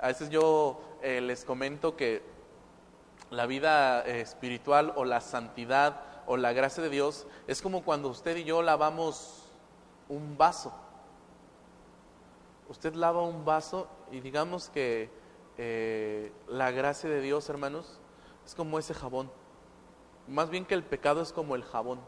A 0.00 0.08
veces 0.08 0.28
yo 0.28 0.80
eh, 1.02 1.20
les 1.20 1.44
comento 1.44 1.94
que 1.94 2.22
la 3.30 3.46
vida 3.46 4.04
eh, 4.06 4.20
espiritual 4.20 4.92
o 4.96 5.04
la 5.04 5.20
santidad 5.20 6.00
o 6.26 6.36
la 6.36 6.52
gracia 6.52 6.82
de 6.82 6.90
Dios 6.90 7.28
es 7.46 7.62
como 7.62 7.84
cuando 7.84 8.08
usted 8.08 8.36
y 8.36 8.44
yo 8.44 8.60
lavamos 8.60 9.52
un 10.08 10.36
vaso. 10.36 10.74
Usted 12.68 12.94
lava 12.94 13.22
un 13.22 13.44
vaso 13.44 13.86
y 14.10 14.18
digamos 14.18 14.68
que 14.68 15.10
eh, 15.58 16.32
la 16.48 16.72
gracia 16.72 17.08
de 17.08 17.20
Dios, 17.20 17.48
hermanos, 17.48 18.00
es 18.44 18.56
como 18.56 18.80
ese 18.80 18.94
jabón 18.94 19.30
más 20.28 20.50
bien 20.50 20.64
que 20.64 20.74
el 20.74 20.84
pecado 20.84 21.22
es 21.22 21.32
como 21.32 21.54
el 21.54 21.64
jabón. 21.64 22.00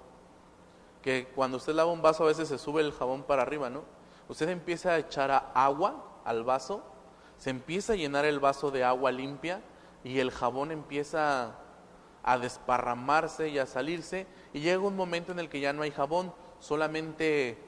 Que 1.03 1.29
cuando 1.35 1.59
usted 1.59 1.75
lava 1.75 1.93
un 1.93 2.03
vaso 2.03 2.25
a 2.25 2.29
veces 2.29 2.49
se 2.49 2.59
sube 2.59 2.81
el 2.83 2.93
jabón 2.93 3.23
para 3.23 3.43
arriba, 3.43 3.71
¿no? 3.71 3.85
Usted 4.29 4.49
empieza 4.49 4.91
a 4.91 4.99
echar 4.99 5.53
agua 5.55 6.21
al 6.25 6.43
vaso, 6.43 6.83
se 7.39 7.51
empieza 7.51 7.93
a 7.93 7.97
llenar 7.97 8.25
el 8.25 8.41
vaso 8.41 8.71
de 8.71 8.83
agua 8.83 9.13
limpia 9.13 9.63
y 10.03 10.19
el 10.19 10.31
jabón 10.31 10.73
empieza 10.73 11.55
a 12.25 12.39
desparramarse 12.39 13.49
y 13.49 13.59
a 13.59 13.67
salirse 13.67 14.27
y 14.53 14.61
llega 14.61 14.83
un 14.83 14.97
momento 14.97 15.31
en 15.31 15.39
el 15.39 15.49
que 15.49 15.61
ya 15.61 15.73
no 15.73 15.83
hay 15.83 15.93
jabón, 15.93 16.33
solamente 16.59 17.59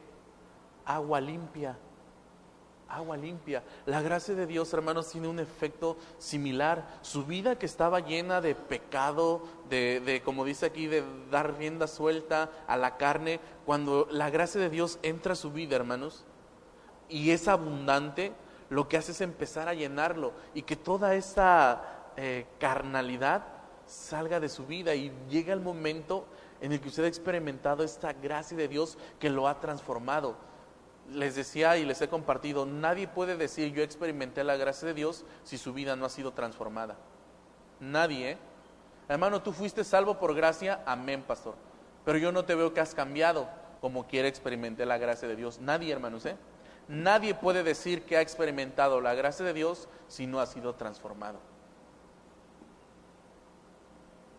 agua 0.84 1.20
limpia 1.20 1.78
agua 2.88 3.16
limpia. 3.16 3.62
La 3.86 4.02
gracia 4.02 4.34
de 4.34 4.46
Dios, 4.46 4.72
hermanos, 4.72 5.10
tiene 5.10 5.28
un 5.28 5.38
efecto 5.38 5.96
similar. 6.18 6.98
Su 7.02 7.24
vida 7.24 7.58
que 7.58 7.66
estaba 7.66 8.00
llena 8.00 8.40
de 8.40 8.54
pecado, 8.54 9.42
de, 9.68 10.00
de, 10.00 10.22
como 10.22 10.44
dice 10.44 10.66
aquí, 10.66 10.86
de 10.86 11.04
dar 11.30 11.56
rienda 11.58 11.86
suelta 11.86 12.50
a 12.66 12.76
la 12.76 12.96
carne, 12.96 13.40
cuando 13.66 14.08
la 14.10 14.30
gracia 14.30 14.60
de 14.60 14.70
Dios 14.70 14.98
entra 15.02 15.34
a 15.34 15.36
su 15.36 15.52
vida, 15.52 15.76
hermanos, 15.76 16.24
y 17.08 17.30
es 17.30 17.48
abundante, 17.48 18.32
lo 18.70 18.88
que 18.88 18.96
hace 18.96 19.12
es 19.12 19.20
empezar 19.20 19.68
a 19.68 19.74
llenarlo 19.74 20.32
y 20.54 20.62
que 20.62 20.76
toda 20.76 21.14
esa 21.14 22.12
eh, 22.16 22.46
carnalidad 22.58 23.44
salga 23.86 24.40
de 24.40 24.48
su 24.48 24.66
vida 24.66 24.94
y 24.94 25.10
llega 25.30 25.54
el 25.54 25.60
momento 25.60 26.26
en 26.60 26.72
el 26.72 26.80
que 26.80 26.88
usted 26.88 27.04
ha 27.04 27.08
experimentado 27.08 27.82
esta 27.82 28.12
gracia 28.12 28.56
de 28.56 28.68
Dios 28.68 28.98
que 29.18 29.30
lo 29.30 29.48
ha 29.48 29.60
transformado 29.60 30.36
les 31.12 31.34
decía 31.34 31.76
y 31.76 31.84
les 31.84 32.00
he 32.00 32.08
compartido, 32.08 32.66
nadie 32.66 33.08
puede 33.08 33.36
decir 33.36 33.72
yo 33.72 33.82
experimenté 33.82 34.44
la 34.44 34.56
gracia 34.56 34.88
de 34.88 34.94
Dios 34.94 35.24
si 35.44 35.58
su 35.58 35.72
vida 35.72 35.96
no 35.96 36.04
ha 36.04 36.10
sido 36.10 36.32
transformada. 36.32 36.96
Nadie, 37.80 38.32
¿eh? 38.32 38.38
Hermano, 39.08 39.42
tú 39.42 39.52
fuiste 39.52 39.84
salvo 39.84 40.18
por 40.18 40.34
gracia, 40.34 40.82
amén, 40.84 41.22
pastor. 41.22 41.54
Pero 42.04 42.18
yo 42.18 42.32
no 42.32 42.44
te 42.44 42.54
veo 42.54 42.74
que 42.74 42.80
has 42.80 42.94
cambiado 42.94 43.48
como 43.80 44.06
quiere 44.06 44.28
experimentar 44.28 44.86
la 44.86 44.98
gracia 44.98 45.28
de 45.28 45.36
Dios. 45.36 45.60
Nadie, 45.60 45.92
hermanos, 45.92 46.26
¿eh? 46.26 46.36
Nadie 46.88 47.34
puede 47.34 47.62
decir 47.62 48.04
que 48.04 48.16
ha 48.16 48.20
experimentado 48.20 49.00
la 49.00 49.14
gracia 49.14 49.44
de 49.44 49.52
Dios 49.52 49.88
si 50.08 50.26
no 50.26 50.40
ha 50.40 50.46
sido 50.46 50.74
transformado. 50.74 51.38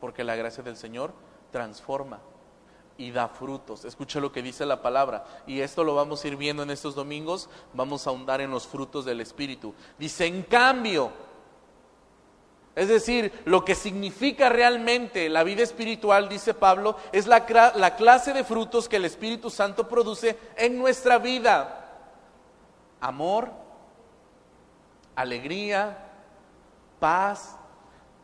Porque 0.01 0.23
la 0.23 0.35
gracia 0.35 0.63
del 0.63 0.77
Señor 0.77 1.13
transforma 1.51 2.19
y 2.99 3.11
da 3.11 3.29
frutos. 3.29 3.85
Escucha 3.85 4.19
lo 4.19 4.31
que 4.31 4.43
dice 4.43 4.65
la 4.65 4.81
palabra. 4.81 5.23
Y 5.47 5.61
esto 5.61 5.85
lo 5.85 5.95
vamos 5.95 6.23
a 6.23 6.27
ir 6.27 6.35
viendo 6.35 6.63
en 6.63 6.69
estos 6.69 6.95
domingos. 6.95 7.49
Vamos 7.73 8.05
a 8.05 8.09
ahondar 8.09 8.41
en 8.41 8.51
los 8.51 8.67
frutos 8.67 9.05
del 9.05 9.21
Espíritu. 9.21 9.73
Dice, 9.97 10.25
en 10.25 10.43
cambio, 10.43 11.09
es 12.75 12.89
decir, 12.89 13.41
lo 13.45 13.63
que 13.63 13.73
significa 13.73 14.49
realmente 14.49 15.29
la 15.29 15.43
vida 15.43 15.63
espiritual, 15.63 16.27
dice 16.27 16.53
Pablo, 16.53 16.97
es 17.13 17.25
la, 17.25 17.45
la 17.75 17.95
clase 17.95 18.33
de 18.33 18.43
frutos 18.43 18.89
que 18.89 18.97
el 18.97 19.05
Espíritu 19.05 19.49
Santo 19.49 19.87
produce 19.87 20.37
en 20.57 20.77
nuestra 20.77 21.19
vida. 21.19 21.87
Amor, 22.99 23.49
alegría, 25.15 26.05
paz, 26.99 27.55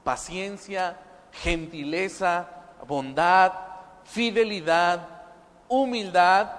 paciencia, 0.04 1.00
gentileza, 1.32 2.50
bondad, 2.86 3.54
fidelidad, 4.06 5.08
humildad 5.68 6.50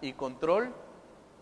y 0.00 0.12
control 0.14 0.72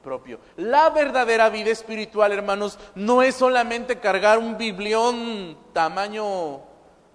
propio. 0.02 0.40
La 0.56 0.90
verdadera 0.90 1.48
vida 1.50 1.70
espiritual, 1.70 2.32
hermanos, 2.32 2.78
no 2.94 3.22
es 3.22 3.34
solamente 3.36 3.98
cargar 3.98 4.38
un 4.38 4.56
biblión 4.56 5.56
tamaño 5.72 6.62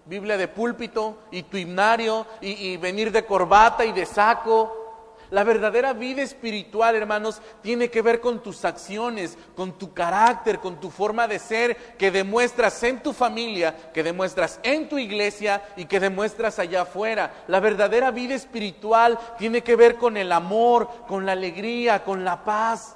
Biblia 0.06 0.38
de 0.38 0.48
púlpito 0.48 1.18
y 1.32 1.44
tu 1.44 1.58
himnario 1.58 2.28
y, 2.40 2.52
y 2.52 2.78
venir 2.78 3.12
de 3.12 3.26
corbata 3.26 3.86
y 3.86 3.92
de 3.92 4.06
saco. 4.06 4.85
La 5.32 5.44
verdadera 5.44 5.94
vida 5.94 6.22
espiritual, 6.22 6.96
hermanos, 6.96 7.42
tiene 7.62 7.90
que 7.90 8.02
ver 8.02 8.22
con 8.22 8.44
tus 8.44 8.64
acciones, 8.64 9.38
con 9.56 9.78
tu 9.78 9.94
carácter, 9.94 10.60
con 10.60 10.80
tu 10.80 10.92
forma 10.92 11.28
de 11.28 11.40
ser, 11.40 11.96
que 11.98 12.12
demuestras 12.12 12.82
en 12.84 13.02
tu 13.02 13.12
familia, 13.12 13.92
que 13.92 14.04
demuestras 14.04 14.60
en 14.64 14.88
tu 14.88 14.98
iglesia 14.98 15.64
y 15.76 15.86
que 15.86 16.00
demuestras 16.00 16.60
allá 16.60 16.84
afuera. 16.84 17.46
La 17.48 17.60
verdadera 17.60 18.12
vida 18.12 18.36
espiritual 18.36 19.18
tiene 19.38 19.64
que 19.64 19.76
ver 19.76 19.96
con 19.96 20.16
el 20.18 20.32
amor, 20.32 20.88
con 21.08 21.26
la 21.26 21.32
alegría, 21.32 22.04
con 22.04 22.24
la 22.24 22.44
paz, 22.44 22.96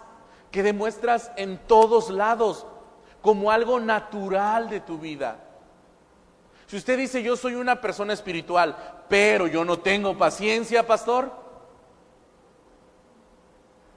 que 0.51 0.63
demuestras 0.63 1.31
en 1.35 1.57
todos 1.57 2.09
lados 2.09 2.65
como 3.21 3.51
algo 3.51 3.79
natural 3.79 4.69
de 4.69 4.79
tu 4.79 4.97
vida. 4.97 5.39
Si 6.67 6.77
usted 6.77 6.97
dice 6.97 7.23
yo 7.23 7.35
soy 7.35 7.55
una 7.55 7.81
persona 7.81 8.13
espiritual, 8.13 8.75
pero 9.09 9.47
yo 9.47 9.65
no 9.65 9.79
tengo 9.79 10.17
paciencia, 10.17 10.85
pastor, 10.85 11.48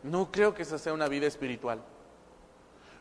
no 0.02 0.30
creo 0.30 0.54
que 0.54 0.62
esa 0.62 0.78
sea 0.78 0.92
una 0.92 1.08
vida 1.08 1.26
espiritual. 1.26 1.80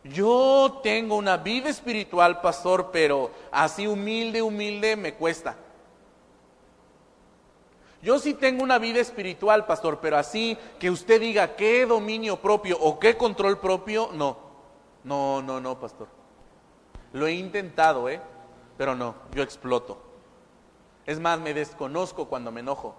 Yo 0.04 0.80
tengo 0.84 1.16
una 1.16 1.38
vida 1.38 1.70
espiritual, 1.70 2.42
pastor, 2.42 2.90
pero 2.92 3.32
así 3.52 3.88
humilde, 3.88 4.42
humilde 4.42 4.96
me 4.96 5.14
cuesta. 5.14 5.56
Yo 8.02 8.18
sí 8.18 8.34
tengo 8.34 8.64
una 8.64 8.80
vida 8.80 9.00
espiritual, 9.00 9.68
pastor, 9.68 10.00
pero 10.00 10.18
así 10.18 10.58
que 10.80 10.90
usted 10.90 11.22
diga 11.22 11.56
qué 11.56 11.86
dominio 11.86 12.38
propio 12.38 12.78
o 12.80 12.98
qué 12.98 13.16
control 13.16 13.60
propio, 13.60 14.10
no. 14.14 14.38
No, 15.04 15.42
no, 15.42 15.60
no, 15.60 15.80
pastor. 15.80 16.08
Lo 17.14 17.28
he 17.28 17.34
intentado, 17.34 18.10
¿eh? 18.10 18.20
Pero 18.78 18.96
no, 18.96 19.14
yo 19.36 19.44
exploto. 19.44 20.02
Es 21.06 21.20
más, 21.20 21.40
me 21.40 21.54
desconozco 21.54 22.28
cuando 22.28 22.52
me 22.52 22.62
enojo. 22.62 22.96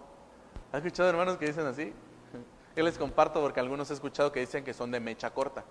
¿Has 0.71 0.79
escuchado 0.79 1.09
hermanos 1.09 1.37
que 1.37 1.47
dicen 1.47 1.67
así? 1.67 1.93
Yo 2.75 2.85
les 2.85 2.97
comparto 2.97 3.41
porque 3.41 3.61
algunos 3.61 3.91
he 3.91 3.95
escuchado 3.95 4.33
que 4.33 4.41
dicen 4.41 4.65
que 4.65 4.73
son 4.73 4.91
de 4.91 5.01
mecha 5.01 5.31
corta. 5.31 5.65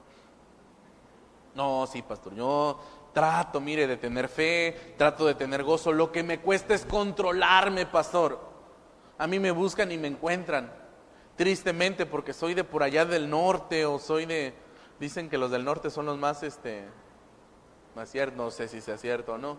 No, 1.55 1.85
sí, 1.87 2.01
pastor, 2.01 2.33
yo 2.33 2.79
trato, 3.13 3.59
mire, 3.59 3.87
de 3.87 3.97
tener 3.97 4.27
fe, 4.29 4.95
trato 4.97 5.25
de 5.25 5.35
tener 5.35 5.63
gozo. 5.63 5.91
Lo 5.91 6.11
que 6.11 6.23
me 6.23 6.39
cuesta 6.39 6.73
es 6.73 6.85
controlarme, 6.85 7.85
pastor. 7.85 8.39
A 9.17 9.27
mí 9.27 9.39
me 9.39 9.51
buscan 9.51 9.91
y 9.91 9.97
me 9.97 10.07
encuentran. 10.07 10.71
Tristemente, 11.35 12.05
porque 12.05 12.33
soy 12.33 12.53
de 12.53 12.63
por 12.63 12.83
allá 12.83 13.05
del 13.05 13.29
norte 13.29 13.85
o 13.85 13.99
soy 13.99 14.25
de... 14.25 14.53
Dicen 14.99 15.29
que 15.29 15.37
los 15.37 15.51
del 15.51 15.65
norte 15.65 15.89
son 15.89 16.05
los 16.05 16.17
más, 16.17 16.43
este... 16.43 16.87
Más 17.95 18.09
cierto, 18.09 18.37
no 18.37 18.51
sé 18.51 18.67
si 18.67 18.79
sea 18.79 18.97
cierto 18.97 19.33
o 19.33 19.37
no. 19.37 19.57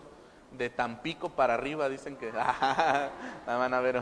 De 0.51 0.69
Tampico 0.69 1.29
para 1.29 1.53
arriba 1.53 1.89
dicen 1.89 2.15
que... 2.15 2.31
la 2.31 3.11
van 3.45 3.73
a 3.73 3.79
ver. 3.81 4.01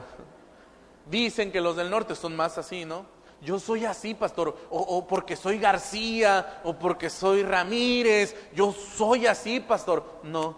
Dicen 1.09 1.51
que 1.51 1.59
los 1.59 1.75
del 1.75 1.89
norte 1.89 2.15
son 2.15 2.35
más 2.35 2.57
así, 2.57 2.85
¿no? 2.85 3.05
Yo 3.41 3.59
soy 3.59 3.85
así, 3.85 4.13
pastor, 4.13 4.55
o, 4.69 5.07
porque 5.07 5.35
soy 5.35 5.57
García, 5.57 6.61
o 6.63 6.73
porque 6.73 7.09
soy 7.09 7.41
Ramírez, 7.41 8.35
yo 8.53 8.71
soy 8.71 9.25
así, 9.25 9.59
pastor. 9.59 10.19
No. 10.21 10.55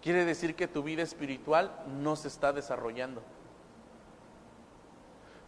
Quiere 0.00 0.24
decir 0.24 0.54
que 0.54 0.66
tu 0.66 0.82
vida 0.82 1.02
espiritual 1.02 1.70
no 2.00 2.16
se 2.16 2.28
está 2.28 2.54
desarrollando. 2.54 3.22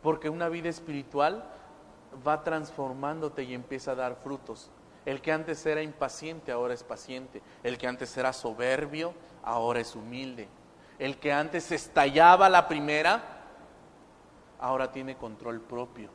Porque 0.02 0.28
una 0.28 0.50
vida 0.50 0.68
espiritual 0.68 1.48
va 2.26 2.44
transformándote 2.44 3.44
y 3.44 3.54
empieza 3.54 3.92
a 3.92 3.96
dar 3.96 4.16
frutos. 4.16 4.70
El 5.06 5.22
que 5.22 5.32
antes 5.32 5.64
era 5.64 5.80
impaciente 5.80 6.52
ahora 6.52 6.74
es 6.74 6.82
paciente. 6.82 7.40
El 7.62 7.78
que 7.78 7.86
antes 7.86 8.14
era 8.18 8.34
soberbio 8.34 9.14
ahora 9.42 9.80
es 9.80 9.96
humilde. 9.96 10.48
El 10.98 11.18
que 11.18 11.32
antes 11.32 11.72
estallaba 11.72 12.50
la 12.50 12.68
primera 12.68 13.37
ahora 14.58 14.90
tiene 14.92 15.16
control 15.16 15.60
propio. 15.60 16.10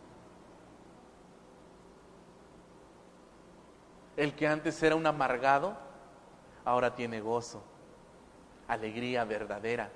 El 4.16 4.34
que 4.36 4.48
antes 4.48 4.82
era 4.84 4.96
un 4.96 5.08
amargado, 5.08 5.76
ahora 6.66 6.96
tiene 6.96 7.20
gozo, 7.20 7.64
alegría 8.68 9.24
verdadera, 9.24 9.90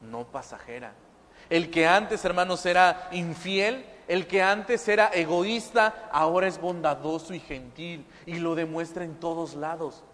no 0.00 0.24
pasajera. 0.26 0.92
El 1.48 1.70
que 1.70 1.86
antes, 1.86 2.24
hermanos, 2.24 2.66
era 2.66 3.08
infiel, 3.12 3.86
el 4.08 4.26
que 4.26 4.42
antes 4.42 4.86
era 4.88 5.08
egoísta, 5.08 6.08
ahora 6.12 6.46
es 6.46 6.60
bondadoso 6.60 7.34
y 7.34 7.40
gentil 7.40 8.06
y 8.26 8.34
lo 8.34 8.54
demuestra 8.54 9.04
en 9.04 9.18
todos 9.18 9.54
lados. 9.54 10.04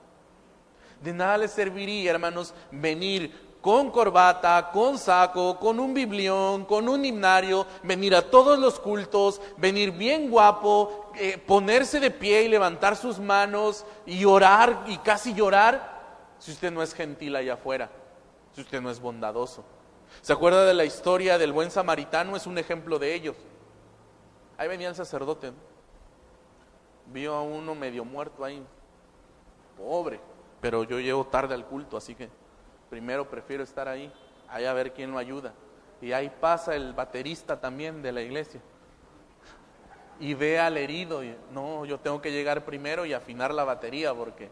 De 1.03 1.13
nada 1.13 1.39
le 1.39 1.49
serviría, 1.49 2.13
hermanos, 2.13 2.55
venir 2.71 3.52
con 3.63 3.93
corbata, 3.93 4.71
con 4.73 4.99
saco, 4.99 5.59
con 5.59 5.79
un 5.79 5.95
biblión, 5.95 6.65
con 6.65 6.89
un 6.89 7.05
himnario, 7.05 7.65
venir 7.85 8.15
a 8.17 8.29
todos 8.29 8.59
los 8.59 8.81
cultos, 8.81 9.41
venir 9.57 9.93
bien 9.93 10.31
guapo, 10.31 11.13
eh, 11.15 11.39
ponerse 11.39 12.01
de 12.01 12.11
pie 12.11 12.43
y 12.43 12.49
levantar 12.49 12.97
sus 12.97 13.21
manos 13.21 13.87
y 14.05 14.25
orar 14.25 14.85
y 14.89 14.99
casi 14.99 15.33
llorar, 15.33 16.35
si 16.41 16.51
usted 16.51 16.73
no 16.73 16.83
es 16.83 16.93
gentil 16.93 17.37
allá 17.37 17.55
afuera, 17.55 17.89
si 18.53 18.63
usted 18.63 18.81
no 18.81 18.91
es 18.91 18.99
bondadoso. 18.99 19.65
¿Se 20.23 20.33
acuerda 20.33 20.67
de 20.67 20.75
la 20.75 20.85
historia 20.85 21.39
del 21.39 21.53
buen 21.53 21.71
samaritano? 21.71 22.35
Es 22.35 22.49
un 22.49 22.59
ejemplo 22.59 22.99
de 22.99 23.15
ellos. 23.15 23.37
Ahí 24.59 24.67
venía 24.67 24.89
el 24.89 24.97
sacerdote, 24.97 25.53
vio 27.07 27.35
a 27.35 27.43
uno 27.43 27.77
medio 27.77 28.05
muerto 28.05 28.45
ahí, 28.45 28.61
pobre, 29.79 30.21
pero 30.61 30.83
yo 30.83 30.99
llego 30.99 31.25
tarde 31.27 31.55
al 31.55 31.65
culto, 31.65 31.97
así 31.97 32.17
que 32.17 32.42
primero 32.93 33.27
prefiero 33.27 33.65
estar 33.65 33.89
ahí, 33.89 34.13
ahí 34.51 34.67
a 34.67 34.73
ver 34.75 34.93
quién 34.93 35.13
lo 35.13 35.17
ayuda. 35.17 35.55
Y 36.03 36.13
ahí 36.13 36.29
pasa 36.29 36.77
el 36.77 36.93
baterista 36.93 37.59
también 37.59 38.03
de 38.03 38.13
la 38.13 38.21
iglesia. 38.21 38.61
Y 40.21 40.35
ve 40.35 40.61
al 40.61 40.77
herido 40.77 41.25
y 41.25 41.35
no, 41.53 41.87
yo 41.87 41.99
tengo 41.99 42.21
que 42.21 42.31
llegar 42.31 42.67
primero 42.67 43.07
y 43.07 43.15
afinar 43.15 43.55
la 43.55 43.65
batería 43.65 44.13
porque 44.13 44.51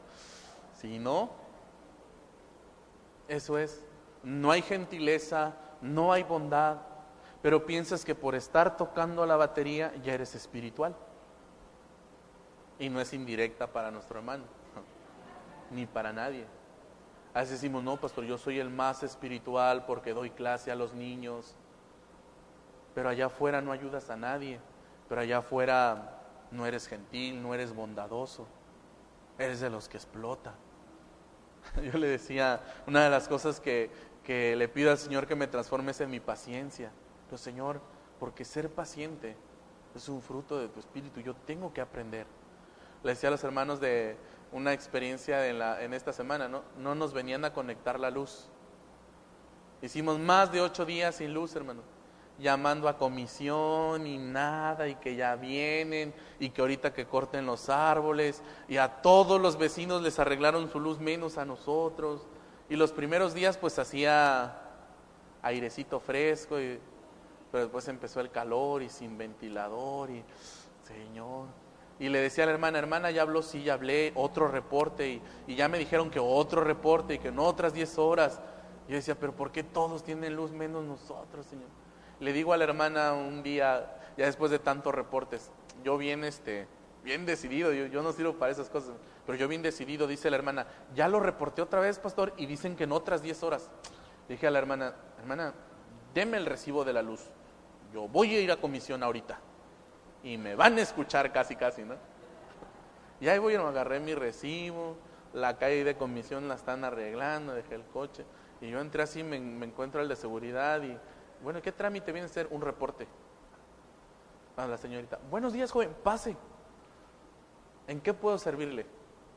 si 0.81 0.99
no, 0.99 1.29
eso 3.29 3.59
es, 3.59 3.85
no 4.23 4.51
hay 4.51 4.63
gentileza, 4.63 5.53
no 5.83 6.11
hay 6.11 6.23
bondad, 6.23 6.79
pero 7.43 7.67
piensas 7.67 8.07
que 8.07 8.15
por 8.15 8.35
estar 8.35 8.79
tocando 8.79 9.27
la 9.27 9.37
batería 9.37 9.93
ya 10.03 10.15
eres 10.15 10.35
espiritual. 10.35 10.97
Y 12.79 12.89
no 12.89 13.03
es 13.03 13.13
indirecta 13.13 13.67
para 13.67 13.91
nuestro 13.91 14.19
hermano, 14.19 14.45
ni 15.71 15.85
para 15.85 16.11
nadie. 16.11 16.47
A 17.33 17.41
veces 17.41 17.61
decimos, 17.61 17.85
no, 17.85 17.97
pastor, 17.97 18.25
yo 18.25 18.37
soy 18.39 18.59
el 18.59 18.71
más 18.71 19.03
espiritual 19.03 19.85
porque 19.87 20.13
doy 20.13 20.31
clase 20.31 20.73
a 20.73 20.75
los 20.75 20.95
niños. 20.95 21.55
Pero 22.95 23.09
allá 23.09 23.27
afuera 23.27 23.61
no 23.61 23.71
ayudas 23.71 24.11
a 24.11 24.17
nadie. 24.17 24.59
Pero 25.09 25.21
allá 25.21 25.39
afuera 25.39 26.19
no 26.51 26.67
eres 26.67 26.89
gentil, 26.89 27.41
no 27.41 27.55
eres 27.55 27.73
bondadoso. 27.73 28.49
Eres 29.39 29.61
de 29.61 29.71
los 29.71 29.89
que 29.89 29.97
explota. 29.97 30.55
Yo 31.83 31.99
le 31.99 32.09
decía, 32.09 32.61
una 32.87 33.05
de 33.05 33.11
las 33.11 33.29
cosas 33.29 33.61
que, 33.61 33.91
que 34.25 34.57
le 34.57 34.69
pido 34.69 34.91
al 34.91 34.99
Señor 34.99 35.27
que 35.29 35.37
me 35.37 35.47
transforme 35.47 35.93
es 35.93 36.01
en 36.01 36.11
mi 36.11 36.19
paciencia. 36.19 36.91
Pero 37.27 37.39
Señor, 37.39 37.81
porque 38.19 38.45
ser 38.45 38.71
paciente 38.71 39.37
es 39.95 40.09
un 40.09 40.21
fruto 40.21 40.59
de 40.59 40.69
tu 40.69 40.81
espíritu. 40.81 41.21
Yo 41.21 41.35
tengo 41.35 41.73
que 41.73 41.81
aprender. 41.81 42.27
Le 43.05 43.11
decía 43.11 43.29
a 43.29 43.33
los 43.33 43.45
hermanos 43.45 43.81
de, 43.81 44.17
una 44.53 44.73
experiencia 44.73 45.47
en, 45.47 45.59
la, 45.59 45.83
en 45.83 45.95
esta 45.95 46.13
semana, 46.13 46.49
¿no? 46.49 46.63
No 46.79 46.95
nos 46.95 47.13
venían 47.13 47.45
a 47.45 47.53
conectar 47.53 48.01
la 48.01 48.11
luz. 48.11 48.49
Hicimos 49.83 50.19
más 50.19 50.53
de 50.53 50.61
ocho 50.61 50.85
días 50.85 51.17
sin 51.17 51.33
luz, 51.33 51.55
hermano. 51.57 51.83
Llamando 52.39 52.89
a 52.89 52.97
comisión 52.97 54.07
y 54.07 54.17
nada, 54.17 54.89
y 54.89 54.95
que 54.95 55.15
ya 55.15 55.37
vienen, 55.37 56.15
y 56.39 56.51
que 56.51 56.63
ahorita 56.63 56.93
que 56.93 57.07
corten 57.07 57.45
los 57.47 57.69
árboles, 57.69 58.43
y 58.67 58.79
a 58.79 59.03
todos 59.03 59.41
los 59.41 59.59
vecinos 59.59 60.01
les 60.03 60.19
arreglaron 60.19 60.71
su 60.71 60.81
luz 60.81 60.99
menos 60.99 61.37
a 61.37 61.45
nosotros. 61.45 62.27
Y 62.69 62.77
los 62.77 62.93
primeros 62.93 63.35
días 63.35 63.59
pues 63.59 63.79
hacía 63.79 64.59
airecito 65.43 66.01
fresco, 66.01 66.57
pero 67.53 67.65
después 67.65 67.89
empezó 67.89 68.21
el 68.21 68.31
calor 68.31 68.83
y 68.83 68.89
sin 68.89 69.19
ventilador, 69.19 70.11
y 70.11 70.25
Señor, 70.85 71.47
y 72.01 72.09
le 72.09 72.19
decía 72.19 72.45
a 72.45 72.47
la 72.47 72.55
hermana, 72.55 72.79
hermana, 72.79 73.11
ya 73.11 73.21
habló, 73.21 73.43
sí, 73.43 73.63
ya 73.63 73.75
hablé, 73.75 74.13
otro 74.15 74.49
reporte, 74.49 75.21
y, 75.47 75.55
ya 75.55 75.69
me 75.69 75.79
dijeron 75.79 76.11
que 76.11 76.19
otro 76.19 76.65
reporte 76.65 77.15
y 77.15 77.19
que 77.19 77.29
en 77.29 77.39
otras 77.39 77.75
10 77.75 77.99
horas. 77.99 78.41
Y 78.89 78.93
yo 78.93 78.97
decía, 78.97 79.15
pero 79.21 79.37
¿por 79.37 79.53
qué 79.53 79.63
todos 79.63 80.03
tienen 80.03 80.35
luz 80.35 80.51
menos 80.51 80.83
nosotros, 80.83 81.45
Señor? 81.45 81.69
Le 82.19 82.33
digo 82.33 82.55
a 82.55 82.57
la 82.57 82.65
hermana 82.65 83.13
un 83.13 83.43
día, 83.43 83.99
ya 84.17 84.25
después 84.25 84.51
de 84.51 84.59
tantos 84.59 84.95
reportes, 84.95 85.51
yo 85.85 85.99
bien, 85.99 86.25
este, 86.25 86.67
bien 87.05 87.27
decidido, 87.27 87.71
yo, 87.71 87.85
yo 87.85 88.03
no 88.03 88.13
sirvo 88.13 88.33
para 88.33 88.51
esas 88.51 88.71
cosas, 88.71 88.95
pero 89.27 89.37
yo 89.37 89.47
bien 89.47 89.61
decidido, 89.61 90.07
dice 90.07 90.31
la 90.31 90.37
hermana, 90.39 90.67
ya 90.95 91.07
lo 91.07 91.21
reporté 91.21 91.61
otra 91.61 91.81
vez, 91.81 91.99
pastor, 91.99 92.33
y 92.39 92.47
dicen 92.47 92.77
que 92.77 92.85
en 92.85 92.93
otras 92.93 93.21
10 93.21 93.43
horas. 93.43 93.69
dije 94.27 94.47
a 94.47 94.51
la 94.51 94.59
hermana, 94.59 94.95
hermana, 95.19 95.53
deme 96.15 96.39
el 96.39 96.47
recibo 96.47 96.83
de 96.83 96.95
la 96.95 97.03
luz, 97.03 97.21
yo 97.93 98.09
voy 98.09 98.35
a 98.37 98.41
ir 98.41 98.51
a 98.51 98.57
comisión 98.57 99.03
ahorita 99.03 99.39
y 100.23 100.39
me 100.39 100.55
van 100.55 100.79
a 100.79 100.83
escuchar 100.83 101.33
casi, 101.33 101.57
casi, 101.57 101.83
¿no? 101.83 101.95
Y 103.21 103.29
ahí 103.29 103.39
voy, 103.39 103.57
me 103.57 103.65
agarré 103.65 104.01
mi 104.01 104.15
recibo, 104.15 104.97
la 105.33 105.59
calle 105.59 105.85
de 105.85 105.97
comisión 105.97 106.49
la 106.49 106.55
están 106.55 106.85
arreglando, 106.85 107.55
dejé 107.55 107.75
el 107.75 107.85
coche, 107.85 108.25
y 108.61 108.71
yo 108.71 108.81
entré 108.81 109.03
así, 109.03 109.23
me, 109.23 109.37
encuentro 109.37 110.01
el 110.01 110.09
de 110.09 110.17
seguridad 110.17 110.83
y, 110.83 110.97
bueno, 111.43 111.63
¿qué 111.63 111.73
trámite 111.73 112.13
viene 112.13 112.27
a 112.27 112.29
ser? 112.29 112.49
Un 112.51 112.61
reporte. 112.61 113.07
a 114.57 114.67
la 114.67 114.77
señorita, 114.77 115.19
buenos 115.31 115.53
días, 115.53 115.71
joven, 115.71 115.95
pase. 116.03 116.37
¿En 117.87 118.01
qué 118.01 118.15
puedo 118.15 118.39
servirle? 118.39 118.87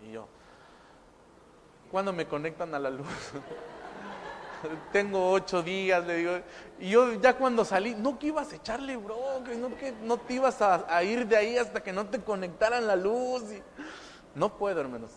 Y 0.06 0.12
yo, 0.12 0.28
¿cuándo 1.92 2.14
me 2.14 2.28
conectan 2.28 2.74
a 2.76 2.80
la 2.80 2.90
luz? 2.90 3.08
Tengo 4.92 5.32
ocho 5.32 5.62
días, 5.62 6.06
le 6.06 6.18
digo. 6.18 6.32
Y 6.80 6.90
yo 6.90 7.14
ya 7.14 7.36
cuando 7.36 7.66
salí, 7.66 7.96
no 7.96 8.18
que 8.18 8.28
ibas 8.28 8.52
a 8.52 8.56
echarle 8.56 8.98
bro, 8.98 9.44
que 9.46 9.56
no, 9.56 9.76
que 9.76 9.92
no 10.04 10.18
te 10.18 10.36
ibas 10.36 10.62
a, 10.62 11.04
ir 11.04 11.28
de 11.28 11.38
ahí 11.38 11.58
hasta 11.58 11.82
que 11.82 11.94
no 11.94 12.06
te 12.08 12.20
conectaran 12.20 12.88
la 12.88 12.96
luz. 12.96 13.44
no 14.36 14.58
puedo, 14.58 14.80
hermanos. 14.82 15.12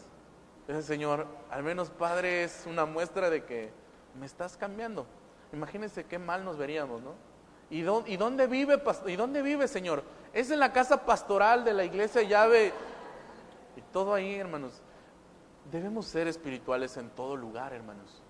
Ese 0.68 0.82
Señor, 0.82 1.26
al 1.50 1.62
menos 1.62 1.90
Padre, 1.90 2.44
es 2.44 2.64
una 2.66 2.86
muestra 2.86 3.30
de 3.30 3.44
que 3.44 3.70
me 4.18 4.26
estás 4.26 4.56
cambiando. 4.56 5.06
Imagínense 5.52 6.04
qué 6.04 6.18
mal 6.18 6.44
nos 6.44 6.56
veríamos, 6.56 7.02
¿no? 7.02 7.14
¿Y 7.70 7.82
dónde, 7.82 8.10
y 8.10 8.16
dónde 8.16 8.46
vive, 8.46 8.82
¿Y 9.06 9.16
dónde 9.16 9.42
vive, 9.42 9.68
Señor? 9.68 10.02
Es 10.32 10.50
en 10.50 10.60
la 10.60 10.72
casa 10.72 11.04
pastoral 11.04 11.64
de 11.64 11.72
la 11.72 11.84
iglesia 11.84 12.22
llave. 12.22 12.72
Y 13.76 13.80
todo 13.92 14.14
ahí, 14.14 14.34
hermanos. 14.36 14.82
Debemos 15.70 16.06
ser 16.06 16.28
espirituales 16.28 16.96
en 16.96 17.10
todo 17.10 17.36
lugar, 17.36 17.72
hermanos. 17.72 18.22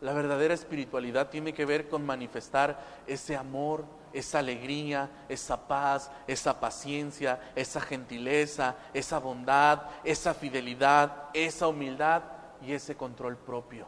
La 0.00 0.12
verdadera 0.12 0.54
espiritualidad 0.54 1.30
tiene 1.30 1.54
que 1.54 1.64
ver 1.64 1.88
con 1.88 2.04
manifestar 2.04 3.02
ese 3.06 3.36
amor, 3.36 3.84
esa 4.12 4.38
alegría, 4.40 5.10
esa 5.28 5.66
paz, 5.66 6.10
esa 6.26 6.60
paciencia, 6.60 7.40
esa 7.54 7.80
gentileza, 7.80 8.76
esa 8.92 9.18
bondad, 9.18 9.82
esa 10.04 10.34
fidelidad, 10.34 11.30
esa 11.32 11.68
humildad 11.68 12.22
y 12.62 12.72
ese 12.72 12.96
control 12.96 13.36
propio. 13.36 13.86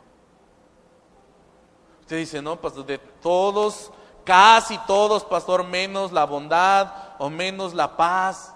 Usted 2.01 2.19
dice, 2.19 2.40
no, 2.40 2.61
pastor, 2.61 2.87
de 2.87 2.99
todos, 2.99 3.92
casi 4.25 4.79
todos, 4.87 5.25
pastor, 5.25 5.64
menos 5.64 6.12
la 6.12 6.25
bondad 6.25 6.92
o 7.19 7.29
menos 7.31 7.75
la 7.75 7.97
paz 7.97 8.55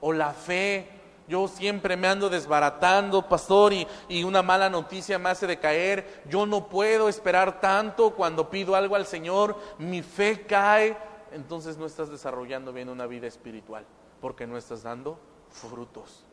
o 0.00 0.12
la 0.12 0.32
fe. 0.32 0.93
Yo 1.26 1.48
siempre 1.48 1.96
me 1.96 2.06
ando 2.06 2.28
desbaratando, 2.28 3.26
pastor, 3.26 3.72
y, 3.72 3.86
y, 4.08 4.24
una 4.24 4.42
mala 4.42 4.68
noticia 4.68 5.18
me 5.18 5.30
hace 5.30 5.46
decaer. 5.46 6.22
Yo 6.28 6.44
no 6.44 6.68
puedo 6.68 7.08
esperar 7.08 7.60
tanto 7.60 8.10
cuando 8.14 8.50
pido 8.50 8.74
algo 8.76 8.94
al 8.94 9.06
Señor. 9.06 9.56
Mi 9.78 10.02
fe 10.02 10.42
cae. 10.46 10.96
Entonces 11.32 11.78
no 11.78 11.86
estás 11.86 12.10
desarrollando 12.10 12.72
bien 12.72 12.88
una 12.88 13.06
vida 13.06 13.26
espiritual, 13.26 13.84
porque 14.20 14.46
no 14.46 14.56
estás 14.56 14.82
dando 14.82 15.18
frutos. 15.48 16.24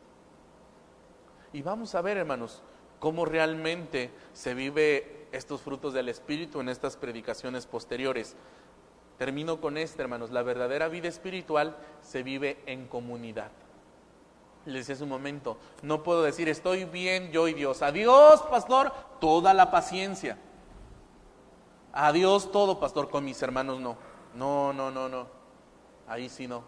Y 1.52 1.62
vamos 1.62 1.94
a 1.94 2.02
ver, 2.02 2.18
hermanos, 2.18 2.62
cómo 2.98 3.24
realmente 3.24 4.10
se 4.32 4.54
vive 4.54 5.26
estos 5.32 5.62
frutos 5.62 5.92
del 5.94 6.08
Espíritu 6.08 6.60
en 6.60 6.68
estas 6.68 6.96
predicaciones 6.96 7.66
posteriores. 7.66 8.36
Termino 9.18 9.60
con 9.60 9.76
este, 9.76 10.02
hermanos. 10.02 10.30
La 10.30 10.42
verdadera 10.42 10.88
vida 10.88 11.08
espiritual 11.08 11.76
se 12.00 12.22
vive 12.22 12.62
en 12.66 12.86
comunidad. 12.86 13.50
Les 14.64 14.86
decía 14.86 14.94
hace 14.94 15.04
un 15.04 15.10
momento, 15.10 15.58
no 15.82 16.02
puedo 16.02 16.22
decir 16.22 16.48
estoy 16.48 16.84
bien 16.84 17.32
yo 17.32 17.48
y 17.48 17.54
Dios. 17.54 17.82
Adiós, 17.82 18.42
pastor, 18.42 18.92
toda 19.20 19.54
la 19.54 19.70
paciencia. 19.70 20.38
Adiós 21.92 22.52
todo, 22.52 22.78
pastor, 22.78 23.10
con 23.10 23.24
mis 23.24 23.42
hermanos 23.42 23.80
no. 23.80 23.96
No, 24.34 24.72
no, 24.72 24.90
no, 24.90 25.08
no. 25.08 25.26
Ahí 26.06 26.28
sí 26.28 26.46
no. 26.46 26.62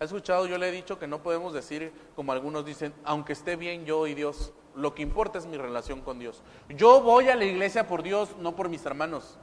¿Ha 0.00 0.04
escuchado? 0.04 0.46
Yo 0.46 0.58
le 0.58 0.68
he 0.68 0.72
dicho 0.72 0.98
que 0.98 1.06
no 1.06 1.22
podemos 1.22 1.52
decir, 1.52 1.92
como 2.16 2.32
algunos 2.32 2.64
dicen, 2.64 2.92
aunque 3.04 3.32
esté 3.32 3.56
bien 3.56 3.84
yo 3.84 4.06
y 4.06 4.14
Dios. 4.14 4.52
Lo 4.74 4.94
que 4.94 5.02
importa 5.02 5.38
es 5.38 5.46
mi 5.46 5.56
relación 5.56 6.00
con 6.00 6.18
Dios. 6.18 6.42
Yo 6.70 7.02
voy 7.02 7.28
a 7.28 7.36
la 7.36 7.44
iglesia 7.44 7.86
por 7.86 8.02
Dios, 8.02 8.30
no 8.40 8.56
por 8.56 8.68
mis 8.68 8.84
hermanos. 8.84 9.38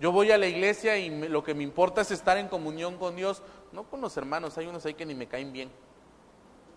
Yo 0.00 0.12
voy 0.12 0.30
a 0.30 0.38
la 0.38 0.46
iglesia 0.46 0.96
y 0.96 1.10
lo 1.28 1.42
que 1.42 1.54
me 1.54 1.64
importa 1.64 2.02
es 2.02 2.10
estar 2.12 2.38
en 2.38 2.48
comunión 2.48 2.98
con 2.98 3.16
Dios, 3.16 3.42
no 3.72 3.84
con 3.84 4.00
los 4.00 4.16
hermanos. 4.16 4.56
Hay 4.58 4.66
unos 4.66 4.84
ahí 4.86 4.94
que 4.94 5.06
ni 5.06 5.14
me 5.14 5.26
caen 5.26 5.52
bien. 5.52 5.70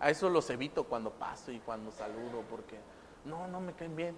A 0.00 0.10
eso 0.10 0.28
los 0.28 0.48
evito 0.50 0.84
cuando 0.84 1.10
paso 1.10 1.52
y 1.52 1.60
cuando 1.60 1.92
saludo, 1.92 2.42
porque 2.50 2.78
no, 3.24 3.46
no 3.48 3.60
me 3.60 3.72
caen 3.72 3.94
bien. 3.94 4.16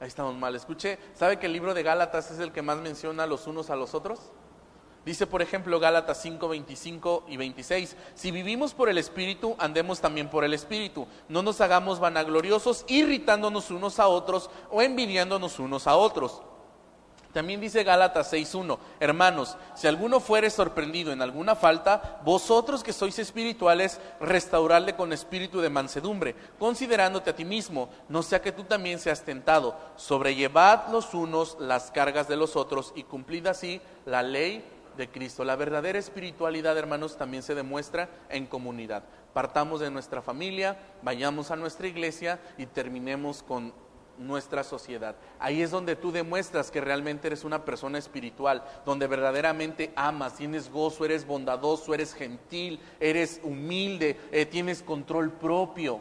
Ahí 0.00 0.08
estamos 0.08 0.34
mal. 0.34 0.54
Escuche, 0.54 0.98
¿sabe 1.14 1.38
que 1.38 1.46
el 1.46 1.52
libro 1.52 1.74
de 1.74 1.82
Gálatas 1.82 2.30
es 2.30 2.38
el 2.40 2.52
que 2.52 2.62
más 2.62 2.78
menciona 2.78 3.26
los 3.26 3.46
unos 3.46 3.70
a 3.70 3.76
los 3.76 3.94
otros? 3.94 4.32
Dice, 5.04 5.26
por 5.26 5.42
ejemplo, 5.42 5.80
Gálatas 5.80 6.22
5, 6.22 6.48
25 6.48 7.24
y 7.26 7.36
26, 7.36 7.96
si 8.14 8.30
vivimos 8.30 8.72
por 8.72 8.88
el 8.88 8.98
Espíritu, 8.98 9.56
andemos 9.58 10.00
también 10.00 10.28
por 10.28 10.44
el 10.44 10.54
Espíritu. 10.54 11.08
No 11.28 11.42
nos 11.42 11.60
hagamos 11.60 11.98
vanagloriosos, 11.98 12.84
irritándonos 12.86 13.72
unos 13.72 13.98
a 13.98 14.06
otros 14.06 14.48
o 14.70 14.80
envidiándonos 14.80 15.58
unos 15.58 15.88
a 15.88 15.96
otros. 15.96 16.42
También 17.32 17.60
dice 17.60 17.82
Gálatas 17.82 18.32
6.1, 18.32 18.78
hermanos, 19.00 19.56
si 19.74 19.86
alguno 19.86 20.20
fuere 20.20 20.50
sorprendido 20.50 21.12
en 21.12 21.22
alguna 21.22 21.54
falta, 21.56 22.20
vosotros 22.24 22.82
que 22.82 22.92
sois 22.92 23.18
espirituales, 23.18 24.00
restaurarle 24.20 24.94
con 24.94 25.12
espíritu 25.12 25.60
de 25.60 25.70
mansedumbre, 25.70 26.34
considerándote 26.58 27.30
a 27.30 27.36
ti 27.36 27.44
mismo, 27.44 27.88
no 28.10 28.22
sea 28.22 28.42
que 28.42 28.52
tú 28.52 28.64
también 28.64 28.98
seas 28.98 29.22
tentado. 29.22 29.74
Sobrellevad 29.96 30.88
los 30.92 31.14
unos 31.14 31.56
las 31.58 31.90
cargas 31.90 32.28
de 32.28 32.36
los 32.36 32.54
otros 32.54 32.92
y 32.94 33.04
cumplid 33.04 33.46
así 33.46 33.80
la 34.04 34.22
ley 34.22 34.64
de 34.96 35.08
Cristo. 35.08 35.44
La 35.44 35.56
verdadera 35.56 35.98
espiritualidad, 35.98 36.76
hermanos, 36.76 37.16
también 37.16 37.42
se 37.42 37.54
demuestra 37.54 38.08
en 38.28 38.46
comunidad. 38.46 39.04
Partamos 39.32 39.80
de 39.80 39.90
nuestra 39.90 40.20
familia, 40.20 40.76
vayamos 41.02 41.50
a 41.50 41.56
nuestra 41.56 41.86
iglesia 41.86 42.38
y 42.58 42.66
terminemos 42.66 43.42
con 43.42 43.72
nuestra 44.26 44.64
sociedad. 44.64 45.16
Ahí 45.38 45.62
es 45.62 45.70
donde 45.70 45.96
tú 45.96 46.12
demuestras 46.12 46.70
que 46.70 46.80
realmente 46.80 47.26
eres 47.26 47.44
una 47.44 47.64
persona 47.64 47.98
espiritual, 47.98 48.64
donde 48.84 49.06
verdaderamente 49.06 49.92
amas, 49.96 50.34
tienes 50.34 50.70
gozo, 50.70 51.04
eres 51.04 51.26
bondadoso, 51.26 51.94
eres 51.94 52.14
gentil, 52.14 52.80
eres 53.00 53.40
humilde, 53.42 54.18
eh, 54.30 54.46
tienes 54.46 54.82
control 54.82 55.32
propio. 55.32 56.00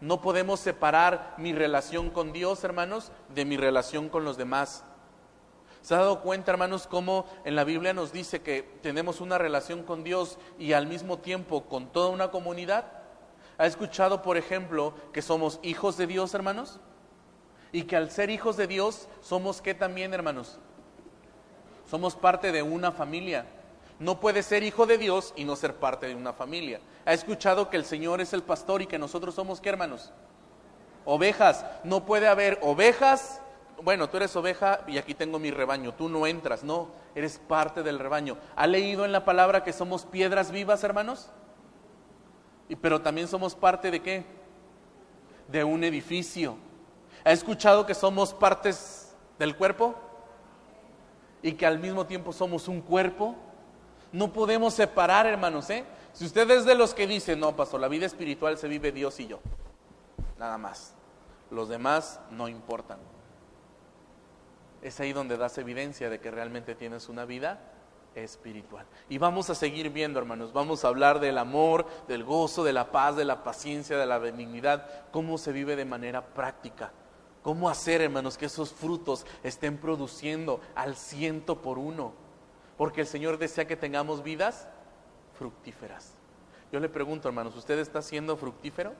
No 0.00 0.20
podemos 0.20 0.60
separar 0.60 1.34
mi 1.36 1.52
relación 1.52 2.10
con 2.10 2.32
Dios, 2.32 2.64
hermanos, 2.64 3.12
de 3.34 3.44
mi 3.44 3.56
relación 3.56 4.08
con 4.08 4.24
los 4.24 4.36
demás. 4.36 4.84
¿Se 5.82 5.94
ha 5.94 5.98
dado 5.98 6.20
cuenta, 6.20 6.50
hermanos, 6.50 6.86
cómo 6.86 7.26
en 7.44 7.56
la 7.56 7.64
Biblia 7.64 7.92
nos 7.92 8.12
dice 8.12 8.42
que 8.42 8.62
tenemos 8.82 9.20
una 9.20 9.38
relación 9.38 9.82
con 9.82 10.04
Dios 10.04 10.38
y 10.58 10.72
al 10.72 10.86
mismo 10.86 11.18
tiempo 11.18 11.64
con 11.64 11.90
toda 11.90 12.10
una 12.10 12.30
comunidad? 12.30 12.84
¿Ha 13.56 13.66
escuchado, 13.66 14.22
por 14.22 14.36
ejemplo, 14.36 14.94
que 15.12 15.22
somos 15.22 15.60
hijos 15.62 15.96
de 15.96 16.06
Dios, 16.06 16.32
hermanos? 16.34 16.80
Y 17.72 17.84
que 17.84 17.96
al 17.96 18.10
ser 18.10 18.30
hijos 18.30 18.56
de 18.56 18.66
Dios, 18.66 19.08
somos 19.20 19.60
qué 19.60 19.74
también, 19.74 20.12
hermanos? 20.12 20.58
Somos 21.88 22.16
parte 22.16 22.52
de 22.52 22.62
una 22.62 22.92
familia. 22.92 23.46
No 23.98 24.18
puede 24.18 24.42
ser 24.42 24.62
hijo 24.62 24.86
de 24.86 24.98
Dios 24.98 25.32
y 25.36 25.44
no 25.44 25.56
ser 25.56 25.74
parte 25.74 26.06
de 26.08 26.14
una 26.14 26.32
familia. 26.32 26.80
¿Ha 27.04 27.12
escuchado 27.12 27.70
que 27.70 27.76
el 27.76 27.84
Señor 27.84 28.20
es 28.20 28.32
el 28.32 28.42
pastor 28.42 28.82
y 28.82 28.86
que 28.86 28.98
nosotros 28.98 29.34
somos 29.34 29.60
qué, 29.60 29.68
hermanos? 29.68 30.12
Ovejas. 31.04 31.64
No 31.84 32.04
puede 32.04 32.28
haber 32.28 32.58
ovejas 32.62 33.40
bueno, 33.82 34.08
tú 34.08 34.16
eres 34.18 34.34
oveja 34.36 34.80
y 34.86 34.98
aquí 34.98 35.14
tengo 35.14 35.38
mi 35.38 35.50
rebaño, 35.50 35.94
tú 35.94 36.08
no 36.08 36.26
entras, 36.26 36.62
no, 36.64 36.88
eres 37.14 37.38
parte 37.38 37.82
del 37.82 37.98
rebaño. 37.98 38.36
¿Ha 38.56 38.66
leído 38.66 39.04
en 39.04 39.12
la 39.12 39.24
palabra 39.24 39.64
que 39.64 39.72
somos 39.72 40.04
piedras 40.04 40.50
vivas, 40.50 40.84
hermanos? 40.84 41.30
Y, 42.68 42.76
pero 42.76 43.00
también 43.00 43.28
somos 43.28 43.54
parte 43.54 43.90
de 43.90 44.00
qué? 44.00 44.24
De 45.48 45.64
un 45.64 45.82
edificio. 45.84 46.56
¿Ha 47.24 47.32
escuchado 47.32 47.86
que 47.86 47.94
somos 47.94 48.34
partes 48.34 49.14
del 49.38 49.56
cuerpo? 49.56 49.94
Y 51.42 51.52
que 51.52 51.66
al 51.66 51.78
mismo 51.78 52.06
tiempo 52.06 52.32
somos 52.32 52.68
un 52.68 52.80
cuerpo. 52.80 53.34
No 54.12 54.32
podemos 54.32 54.74
separar, 54.74 55.26
hermanos, 55.26 55.70
¿eh? 55.70 55.84
Si 56.12 56.24
usted 56.24 56.50
es 56.50 56.64
de 56.64 56.74
los 56.74 56.94
que 56.94 57.06
dicen, 57.06 57.38
no, 57.40 57.54
pastor, 57.54 57.80
la 57.80 57.88
vida 57.88 58.06
espiritual 58.06 58.58
se 58.58 58.68
vive 58.68 58.92
Dios 58.92 59.18
y 59.20 59.26
yo. 59.26 59.40
Nada 60.38 60.58
más. 60.58 60.94
Los 61.50 61.68
demás 61.68 62.20
no 62.30 62.48
importan 62.48 62.98
es 64.82 64.98
ahí 65.00 65.12
donde 65.12 65.36
das 65.36 65.58
evidencia 65.58 66.08
de 66.08 66.20
que 66.20 66.30
realmente 66.30 66.74
tienes 66.74 67.08
una 67.08 67.24
vida 67.24 67.60
espiritual. 68.14 68.86
Y 69.08 69.18
vamos 69.18 69.50
a 69.50 69.54
seguir 69.54 69.90
viendo, 69.90 70.18
hermanos, 70.18 70.52
vamos 70.52 70.84
a 70.84 70.88
hablar 70.88 71.20
del 71.20 71.38
amor, 71.38 71.86
del 72.08 72.24
gozo, 72.24 72.64
de 72.64 72.72
la 72.72 72.90
paz, 72.90 73.16
de 73.16 73.24
la 73.24 73.44
paciencia, 73.44 73.98
de 73.98 74.06
la 74.06 74.18
benignidad, 74.18 75.10
cómo 75.10 75.38
se 75.38 75.52
vive 75.52 75.76
de 75.76 75.84
manera 75.84 76.24
práctica. 76.24 76.92
¿Cómo 77.42 77.70
hacer, 77.70 78.02
hermanos, 78.02 78.36
que 78.36 78.46
esos 78.46 78.72
frutos 78.72 79.26
estén 79.42 79.78
produciendo 79.78 80.60
al 80.74 80.96
ciento 80.96 81.62
por 81.62 81.78
uno? 81.78 82.12
Porque 82.76 83.02
el 83.02 83.06
Señor 83.06 83.38
desea 83.38 83.66
que 83.66 83.76
tengamos 83.76 84.22
vidas 84.22 84.68
fructíferas. 85.38 86.14
Yo 86.70 86.80
le 86.80 86.88
pregunto, 86.88 87.28
hermanos, 87.28 87.56
¿usted 87.56 87.78
está 87.78 88.02
siendo 88.02 88.36
fructífero? 88.36 88.92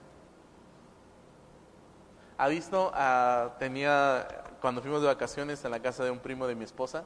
¿Ha 2.39 2.49
visto? 2.49 2.91
Ah, 2.95 3.57
tenía 3.59 4.27
cuando 4.61 4.83
fuimos 4.83 5.01
de 5.01 5.09
vacaciones 5.09 5.65
a 5.65 5.69
la 5.69 5.81
casa 5.81 6.05
de 6.05 6.11
un 6.11 6.19
primo 6.19 6.47
de 6.47 6.55
mi 6.55 6.65
esposa, 6.65 7.05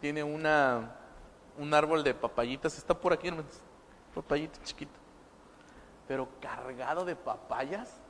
tiene 0.00 0.22
una, 0.22 0.96
un 1.56 1.72
árbol 1.72 2.02
de 2.02 2.14
papayitas, 2.14 2.76
está 2.76 2.98
por 2.98 3.12
aquí, 3.12 3.28
hermanos, 3.28 3.60
papayito 4.14 4.58
chiquito, 4.64 4.98
pero 6.06 6.28
cargado 6.40 7.04
de 7.04 7.16
papayas. 7.16 8.00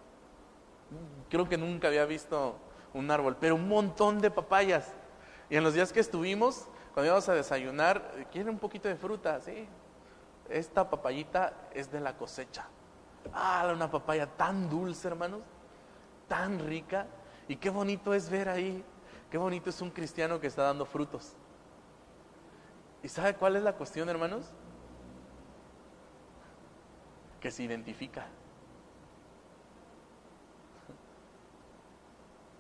Creo 1.28 1.48
que 1.48 1.58
nunca 1.58 1.88
había 1.88 2.04
visto 2.06 2.56
un 2.94 3.10
árbol, 3.10 3.36
pero 3.38 3.54
un 3.54 3.68
montón 3.68 4.20
de 4.20 4.30
papayas. 4.30 4.94
Y 5.50 5.56
en 5.56 5.64
los 5.64 5.74
días 5.74 5.92
que 5.92 6.00
estuvimos, 6.00 6.68
cuando 6.94 7.06
íbamos 7.06 7.28
a 7.28 7.34
desayunar, 7.34 8.26
¿quieren 8.30 8.50
un 8.50 8.58
poquito 8.58 8.88
de 8.88 8.96
fruta? 8.96 9.40
Sí. 9.40 9.68
Esta 10.48 10.88
papayita 10.88 11.52
es 11.74 11.90
de 11.92 12.00
la 12.00 12.16
cosecha. 12.16 12.66
Ah, 13.32 13.70
una 13.74 13.90
papaya 13.90 14.26
tan 14.26 14.70
dulce, 14.70 15.08
hermanos, 15.08 15.42
tan 16.26 16.58
rica. 16.58 17.06
Y 17.46 17.56
qué 17.56 17.70
bonito 17.70 18.14
es 18.14 18.30
ver 18.30 18.48
ahí, 18.48 18.84
qué 19.30 19.38
bonito 19.38 19.70
es 19.70 19.80
un 19.80 19.90
cristiano 19.90 20.40
que 20.40 20.46
está 20.46 20.62
dando 20.62 20.86
frutos. 20.86 21.34
¿Y 23.02 23.08
sabe 23.08 23.34
cuál 23.34 23.56
es 23.56 23.62
la 23.62 23.74
cuestión, 23.74 24.08
hermanos? 24.08 24.50
Que 27.40 27.50
se 27.50 27.62
identifica. 27.62 28.26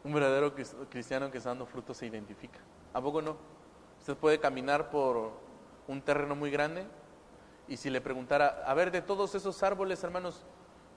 Un 0.04 0.12
verdadero 0.12 0.54
cristiano 0.88 1.30
que 1.30 1.38
está 1.38 1.50
dando 1.50 1.66
frutos 1.66 1.96
se 1.96 2.06
identifica. 2.06 2.58
¿A 2.92 3.00
poco 3.00 3.20
no? 3.20 3.36
Usted 4.00 4.16
puede 4.16 4.38
caminar 4.38 4.90
por 4.90 5.32
un 5.86 6.00
terreno 6.02 6.34
muy 6.34 6.50
grande 6.50 6.86
y 7.66 7.76
si 7.76 7.90
le 7.90 8.00
preguntara, 8.00 8.62
a 8.66 8.74
ver, 8.74 8.90
de 8.90 9.02
todos 9.02 9.34
esos 9.34 9.62
árboles, 9.62 10.02
hermanos, 10.02 10.42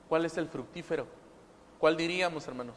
¿cuál 0.08 0.26
es 0.26 0.38
el 0.38 0.48
fructífero? 0.48 1.06
¿Cuál 1.80 1.98
diríamos, 1.98 2.48
hermanos? 2.48 2.76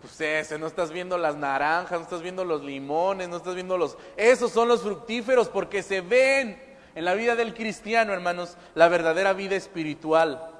Pues 0.00 0.20
ese, 0.20 0.58
no 0.58 0.66
estás 0.66 0.90
viendo 0.90 1.18
las 1.18 1.36
naranjas, 1.36 1.98
no 1.98 2.04
estás 2.04 2.22
viendo 2.22 2.44
los 2.44 2.62
limones, 2.62 3.28
no 3.28 3.36
estás 3.36 3.54
viendo 3.54 3.76
los... 3.76 3.98
Esos 4.16 4.50
son 4.50 4.68
los 4.68 4.82
fructíferos 4.82 5.48
porque 5.48 5.82
se 5.82 6.00
ven 6.00 6.60
en 6.94 7.04
la 7.04 7.14
vida 7.14 7.36
del 7.36 7.54
cristiano, 7.54 8.12
hermanos, 8.12 8.56
la 8.74 8.88
verdadera 8.88 9.32
vida 9.32 9.56
espiritual 9.56 10.50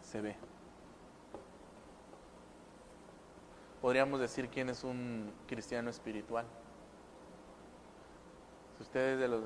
se 0.00 0.20
ve. 0.20 0.36
Podríamos 3.84 4.18
decir 4.18 4.48
quién 4.48 4.70
es 4.70 4.82
un 4.82 5.30
cristiano 5.46 5.90
espiritual. 5.90 6.46
Si 8.78 8.82
ustedes 8.82 9.18
de 9.20 9.28
los 9.28 9.42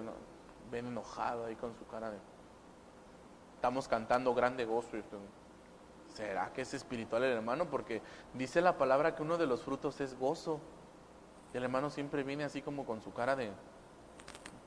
ven 0.70 0.86
enojado 0.86 1.46
ahí 1.46 1.56
con 1.56 1.74
su 1.74 1.84
cara 1.88 2.12
de 2.12 2.18
estamos 3.56 3.88
cantando 3.88 4.32
grande 4.34 4.64
gozo 4.64 4.96
y 4.96 5.02
¿Será 6.14 6.52
que 6.52 6.62
es 6.62 6.72
espiritual 6.72 7.24
el 7.24 7.32
hermano? 7.32 7.68
Porque 7.68 8.00
dice 8.32 8.60
la 8.60 8.78
palabra 8.78 9.16
que 9.16 9.24
uno 9.24 9.38
de 9.38 9.46
los 9.48 9.64
frutos 9.64 10.00
es 10.00 10.16
gozo. 10.16 10.60
Y 11.52 11.56
el 11.56 11.64
hermano 11.64 11.90
siempre 11.90 12.22
viene 12.22 12.44
así 12.44 12.62
como 12.62 12.86
con 12.86 13.02
su 13.02 13.12
cara 13.12 13.34
de 13.34 13.50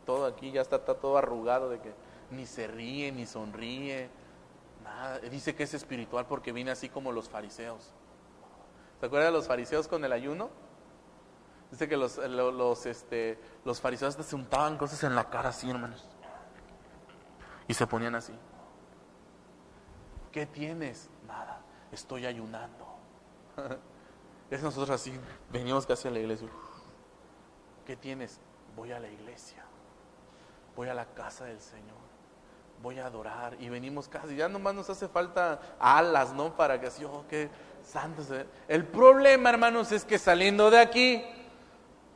todo 0.05 0.25
aquí, 0.25 0.51
ya 0.51 0.59
está, 0.59 0.75
está 0.75 0.95
todo 0.95 1.17
arrugado, 1.17 1.69
de 1.69 1.79
que 1.79 1.93
ni 2.29 2.45
se 2.45 2.67
ríe, 2.67 3.13
ni 3.13 3.25
sonríe. 3.25 4.09
Nada. 4.83 5.19
Dice 5.19 5.55
que 5.55 5.63
es 5.63 5.73
espiritual 5.73 6.25
porque 6.27 6.51
viene 6.51 6.71
así 6.71 6.89
como 6.89 7.13
los 7.13 7.29
fariseos. 7.29 7.93
¿Se 9.01 9.07
acuerdan 9.07 9.33
de 9.33 9.39
los 9.39 9.47
fariseos 9.47 9.87
con 9.87 10.05
el 10.05 10.11
ayuno? 10.13 10.51
Dice 11.71 11.89
que 11.89 11.97
los, 11.97 12.17
los, 12.17 12.85
este, 12.85 13.39
los 13.65 13.81
fariseos 13.81 14.13
se 14.13 14.35
untaban 14.35 14.77
cosas 14.77 15.03
en 15.03 15.15
la 15.15 15.27
cara 15.27 15.49
así, 15.49 15.71
hermanos. 15.71 16.07
Y 17.67 17.73
se 17.73 17.87
ponían 17.87 18.13
así. 18.13 18.31
¿Qué 20.31 20.45
tienes? 20.45 21.09
Nada, 21.25 21.63
estoy 21.91 22.27
ayunando. 22.27 22.85
es 24.51 24.61
nosotros 24.61 24.91
así, 24.91 25.19
venimos 25.51 25.87
casi 25.87 26.07
a 26.07 26.11
la 26.11 26.19
iglesia. 26.19 26.49
¿Qué 27.87 27.95
tienes? 27.95 28.39
Voy 28.75 28.91
a 28.91 28.99
la 28.99 29.09
iglesia. 29.09 29.65
Voy 30.75 30.89
a 30.89 30.93
la 30.93 31.07
casa 31.07 31.45
del 31.45 31.59
Señor. 31.59 31.97
Voy 32.83 32.99
a 32.99 33.07
adorar. 33.07 33.57
Y 33.59 33.69
venimos 33.69 34.07
casi, 34.07 34.35
ya 34.35 34.47
nomás 34.47 34.75
nos 34.75 34.91
hace 34.91 35.07
falta 35.07 35.59
alas, 35.79 36.33
¿no? 36.33 36.55
Para 36.55 36.79
que 36.79 36.85
así, 36.85 37.03
oh, 37.03 37.25
qué 37.27 37.49
santos. 37.83 38.27
El 38.67 38.85
problema, 38.85 39.49
hermanos, 39.49 39.91
es 39.91 40.05
que 40.05 40.17
saliendo 40.19 40.69
de 40.69 40.79
aquí, 40.79 41.23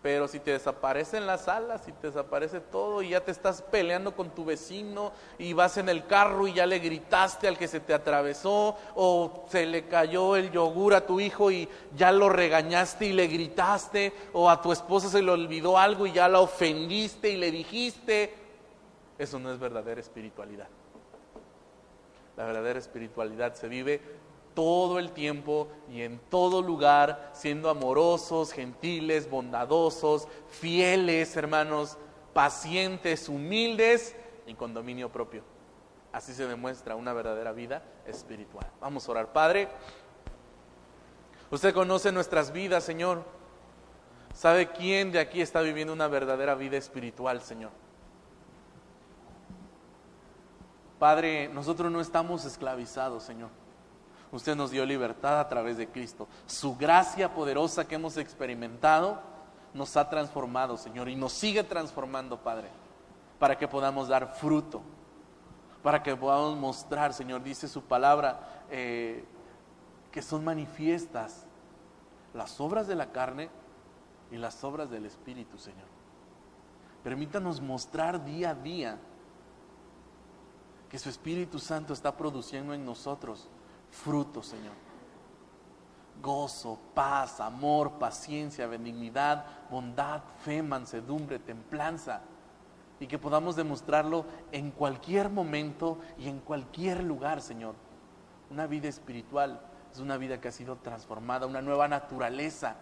pero 0.05 0.27
si 0.27 0.39
te 0.39 0.51
desaparecen 0.51 1.25
las 1.25 1.47
alas, 1.47 1.81
si 1.83 1.91
te 1.91 2.05
desaparece 2.05 2.59
todo 2.59 3.01
y 3.01 3.09
ya 3.09 3.21
te 3.21 3.31
estás 3.31 3.63
peleando 3.63 4.15
con 4.15 4.29
tu 4.29 4.45
vecino 4.45 5.11
y 5.39 5.53
vas 5.53 5.77
en 5.77 5.89
el 5.89 6.05
carro 6.05 6.47
y 6.47 6.53
ya 6.53 6.67
le 6.67 6.77
gritaste 6.77 7.47
al 7.47 7.57
que 7.57 7.67
se 7.67 7.79
te 7.79 7.91
atravesó 7.91 8.77
o 8.93 9.45
se 9.49 9.65
le 9.65 9.87
cayó 9.87 10.35
el 10.35 10.51
yogur 10.51 10.93
a 10.93 11.07
tu 11.07 11.19
hijo 11.19 11.49
y 11.49 11.67
ya 11.95 12.11
lo 12.11 12.29
regañaste 12.29 13.07
y 13.07 13.13
le 13.13 13.25
gritaste 13.25 14.13
o 14.33 14.47
a 14.47 14.61
tu 14.61 14.71
esposa 14.71 15.09
se 15.09 15.23
le 15.23 15.31
olvidó 15.31 15.75
algo 15.75 16.05
y 16.05 16.11
ya 16.11 16.29
la 16.29 16.39
ofendiste 16.39 17.29
y 17.29 17.37
le 17.37 17.49
dijiste, 17.49 18.31
eso 19.17 19.39
no 19.39 19.51
es 19.51 19.57
verdadera 19.57 20.01
espiritualidad. 20.01 20.67
La 22.37 22.45
verdadera 22.45 22.77
espiritualidad 22.77 23.55
se 23.55 23.67
vive 23.67 24.01
todo 24.55 24.97
el 24.97 25.11
tiempo 25.11 25.67
y 25.91 26.01
en 26.01 26.17
todo 26.29 26.63
lugar, 26.63 27.29
siendo 27.33 27.69
amorosos, 27.69 28.51
gentiles, 28.51 29.29
bondadosos, 29.29 30.27
fieles, 30.49 31.37
hermanos, 31.37 31.97
pacientes, 32.33 33.29
humildes 33.29 34.15
y 34.47 34.55
con 34.55 34.73
dominio 34.73 35.11
propio. 35.11 35.43
Así 36.11 36.33
se 36.33 36.47
demuestra 36.47 36.95
una 36.95 37.13
verdadera 37.13 37.51
vida 37.51 37.83
espiritual. 38.07 38.65
Vamos 38.79 39.07
a 39.07 39.11
orar. 39.11 39.33
Padre, 39.33 39.67
usted 41.51 41.73
conoce 41.73 42.11
nuestras 42.11 42.51
vidas, 42.51 42.83
Señor. 42.83 43.23
¿Sabe 44.33 44.71
quién 44.71 45.11
de 45.11 45.19
aquí 45.19 45.41
está 45.41 45.61
viviendo 45.61 45.93
una 45.93 46.07
verdadera 46.07 46.55
vida 46.55 46.77
espiritual, 46.77 47.41
Señor? 47.41 47.71
Padre, 50.99 51.49
nosotros 51.49 51.91
no 51.91 51.99
estamos 51.99 52.45
esclavizados, 52.45 53.23
Señor. 53.23 53.49
Usted 54.31 54.55
nos 54.55 54.71
dio 54.71 54.85
libertad 54.85 55.39
a 55.39 55.47
través 55.47 55.77
de 55.77 55.87
Cristo. 55.87 56.27
Su 56.45 56.75
gracia 56.75 57.33
poderosa 57.33 57.87
que 57.87 57.95
hemos 57.95 58.17
experimentado 58.17 59.21
nos 59.73 59.95
ha 59.97 60.09
transformado, 60.09 60.77
Señor, 60.77 61.09
y 61.09 61.15
nos 61.15 61.33
sigue 61.33 61.63
transformando, 61.63 62.39
Padre, 62.39 62.69
para 63.39 63.57
que 63.57 63.67
podamos 63.67 64.07
dar 64.07 64.33
fruto, 64.35 64.81
para 65.83 66.01
que 66.01 66.15
podamos 66.15 66.57
mostrar, 66.57 67.13
Señor, 67.13 67.43
dice 67.43 67.67
su 67.67 67.83
palabra, 67.83 68.63
eh, 68.69 69.25
que 70.11 70.21
son 70.21 70.43
manifiestas 70.43 71.45
las 72.33 72.59
obras 72.59 72.87
de 72.87 72.95
la 72.95 73.11
carne 73.11 73.49
y 74.31 74.37
las 74.37 74.63
obras 74.63 74.89
del 74.89 75.05
Espíritu, 75.05 75.57
Señor. 75.57 75.87
Permítanos 77.03 77.61
mostrar 77.61 78.23
día 78.25 78.51
a 78.51 78.55
día 78.55 78.97
que 80.89 80.97
su 80.97 81.09
Espíritu 81.09 81.59
Santo 81.59 81.93
está 81.93 82.15
produciendo 82.15 82.73
en 82.73 82.85
nosotros 82.85 83.47
fruto, 83.91 84.41
Señor. 84.43 84.73
Gozo, 86.21 86.79
paz, 86.93 87.39
amor, 87.39 87.93
paciencia, 87.93 88.67
benignidad, 88.67 89.45
bondad, 89.69 90.21
fe, 90.39 90.63
mansedumbre, 90.63 91.39
templanza. 91.39 92.21
Y 92.99 93.07
que 93.07 93.19
podamos 93.19 93.55
demostrarlo 93.55 94.25
en 94.51 94.71
cualquier 94.71 95.29
momento 95.29 95.99
y 96.17 96.29
en 96.29 96.39
cualquier 96.39 97.03
lugar, 97.03 97.41
Señor. 97.41 97.75
Una 98.49 98.67
vida 98.67 98.87
espiritual 98.87 99.61
es 99.91 99.99
una 99.99 100.17
vida 100.17 100.39
que 100.39 100.47
ha 100.47 100.51
sido 100.51 100.77
transformada, 100.77 101.45
una 101.45 101.61
nueva 101.61 101.87
naturaleza. 101.87 102.75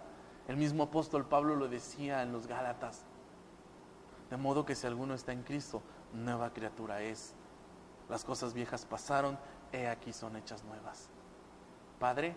El 0.47 0.58
mismo 0.58 0.84
apóstol 0.84 1.26
Pablo 1.26 1.56
lo 1.56 1.68
decía 1.68 2.22
en 2.22 2.32
los 2.32 2.47
Gálatas. 2.47 3.06
De 4.30 4.38
modo 4.38 4.66
que 4.66 4.76
si 4.76 4.88
alguno 4.88 5.14
está 5.14 5.32
en 5.32 5.43
Cristo, 5.43 5.82
nueva 6.14 6.54
criatura 6.54 7.01
es. 7.01 7.36
Las 8.10 8.26
cosas 8.26 8.54
viejas 8.54 8.86
pasaron, 8.86 9.38
he 9.74 9.88
aquí 9.88 10.13
son 10.13 10.38
hechas 10.38 10.63
nuevas. 10.63 11.09
Padre, 11.99 12.36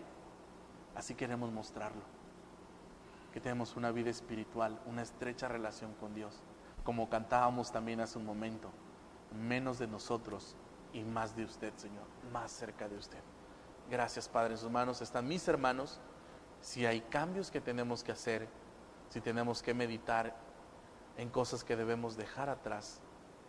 así 0.95 1.15
queremos 1.15 1.53
mostrarlo. 1.53 2.03
Que 3.33 3.41
tenemos 3.41 3.77
una 3.77 3.93
vida 3.93 4.11
espiritual, 4.11 4.81
una 4.87 5.03
estrecha 5.03 5.47
relación 5.47 5.93
con 5.95 6.15
Dios. 6.15 6.43
Como 6.83 7.11
cantábamos 7.11 7.71
también 7.71 8.01
hace 8.01 8.19
un 8.19 8.25
momento, 8.25 8.71
menos 9.33 9.79
de 9.79 9.87
nosotros 9.87 10.57
y 10.93 11.05
más 11.05 11.37
de 11.37 11.45
usted, 11.45 11.75
Señor, 11.77 12.07
más 12.33 12.51
cerca 12.51 12.89
de 12.89 12.97
usted. 12.97 13.21
Gracias, 13.91 14.29
Padre. 14.29 14.55
En 14.55 14.59
sus 14.59 14.71
manos 14.71 15.03
están 15.03 15.29
mis 15.29 15.47
hermanos. 15.47 16.01
Si 16.63 16.87
hay 16.87 17.03
cambios 17.03 17.51
que 17.51 17.61
tenemos 17.61 18.03
que 18.03 18.13
hacer, 18.13 18.49
si 19.11 19.21
tenemos 19.21 19.63
que 19.63 19.75
meditar 19.75 20.35
en 21.19 21.29
cosas 21.29 21.65
que 21.65 21.77
debemos 21.77 22.17
dejar 22.17 22.49
atrás, 22.49 23.01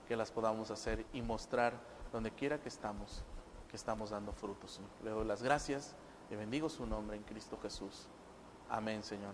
que 0.07 0.17
las 0.17 0.31
podamos 0.31 0.71
hacer 0.71 1.05
y 1.13 1.21
mostrar 1.21 1.73
donde 2.11 2.31
quiera 2.31 2.59
que 2.59 2.69
estamos 2.69 3.23
que 3.68 3.76
estamos 3.76 4.09
dando 4.11 4.32
frutos. 4.32 4.80
Le 5.03 5.11
doy 5.11 5.26
las 5.26 5.43
gracias 5.43 5.95
y 6.30 6.36
bendigo 6.36 6.70
su 6.70 6.86
nombre 6.86 7.18
en 7.18 7.24
Cristo 7.24 7.57
Jesús. 7.61 8.07
Amén, 8.70 9.03
Señor. 9.03 9.34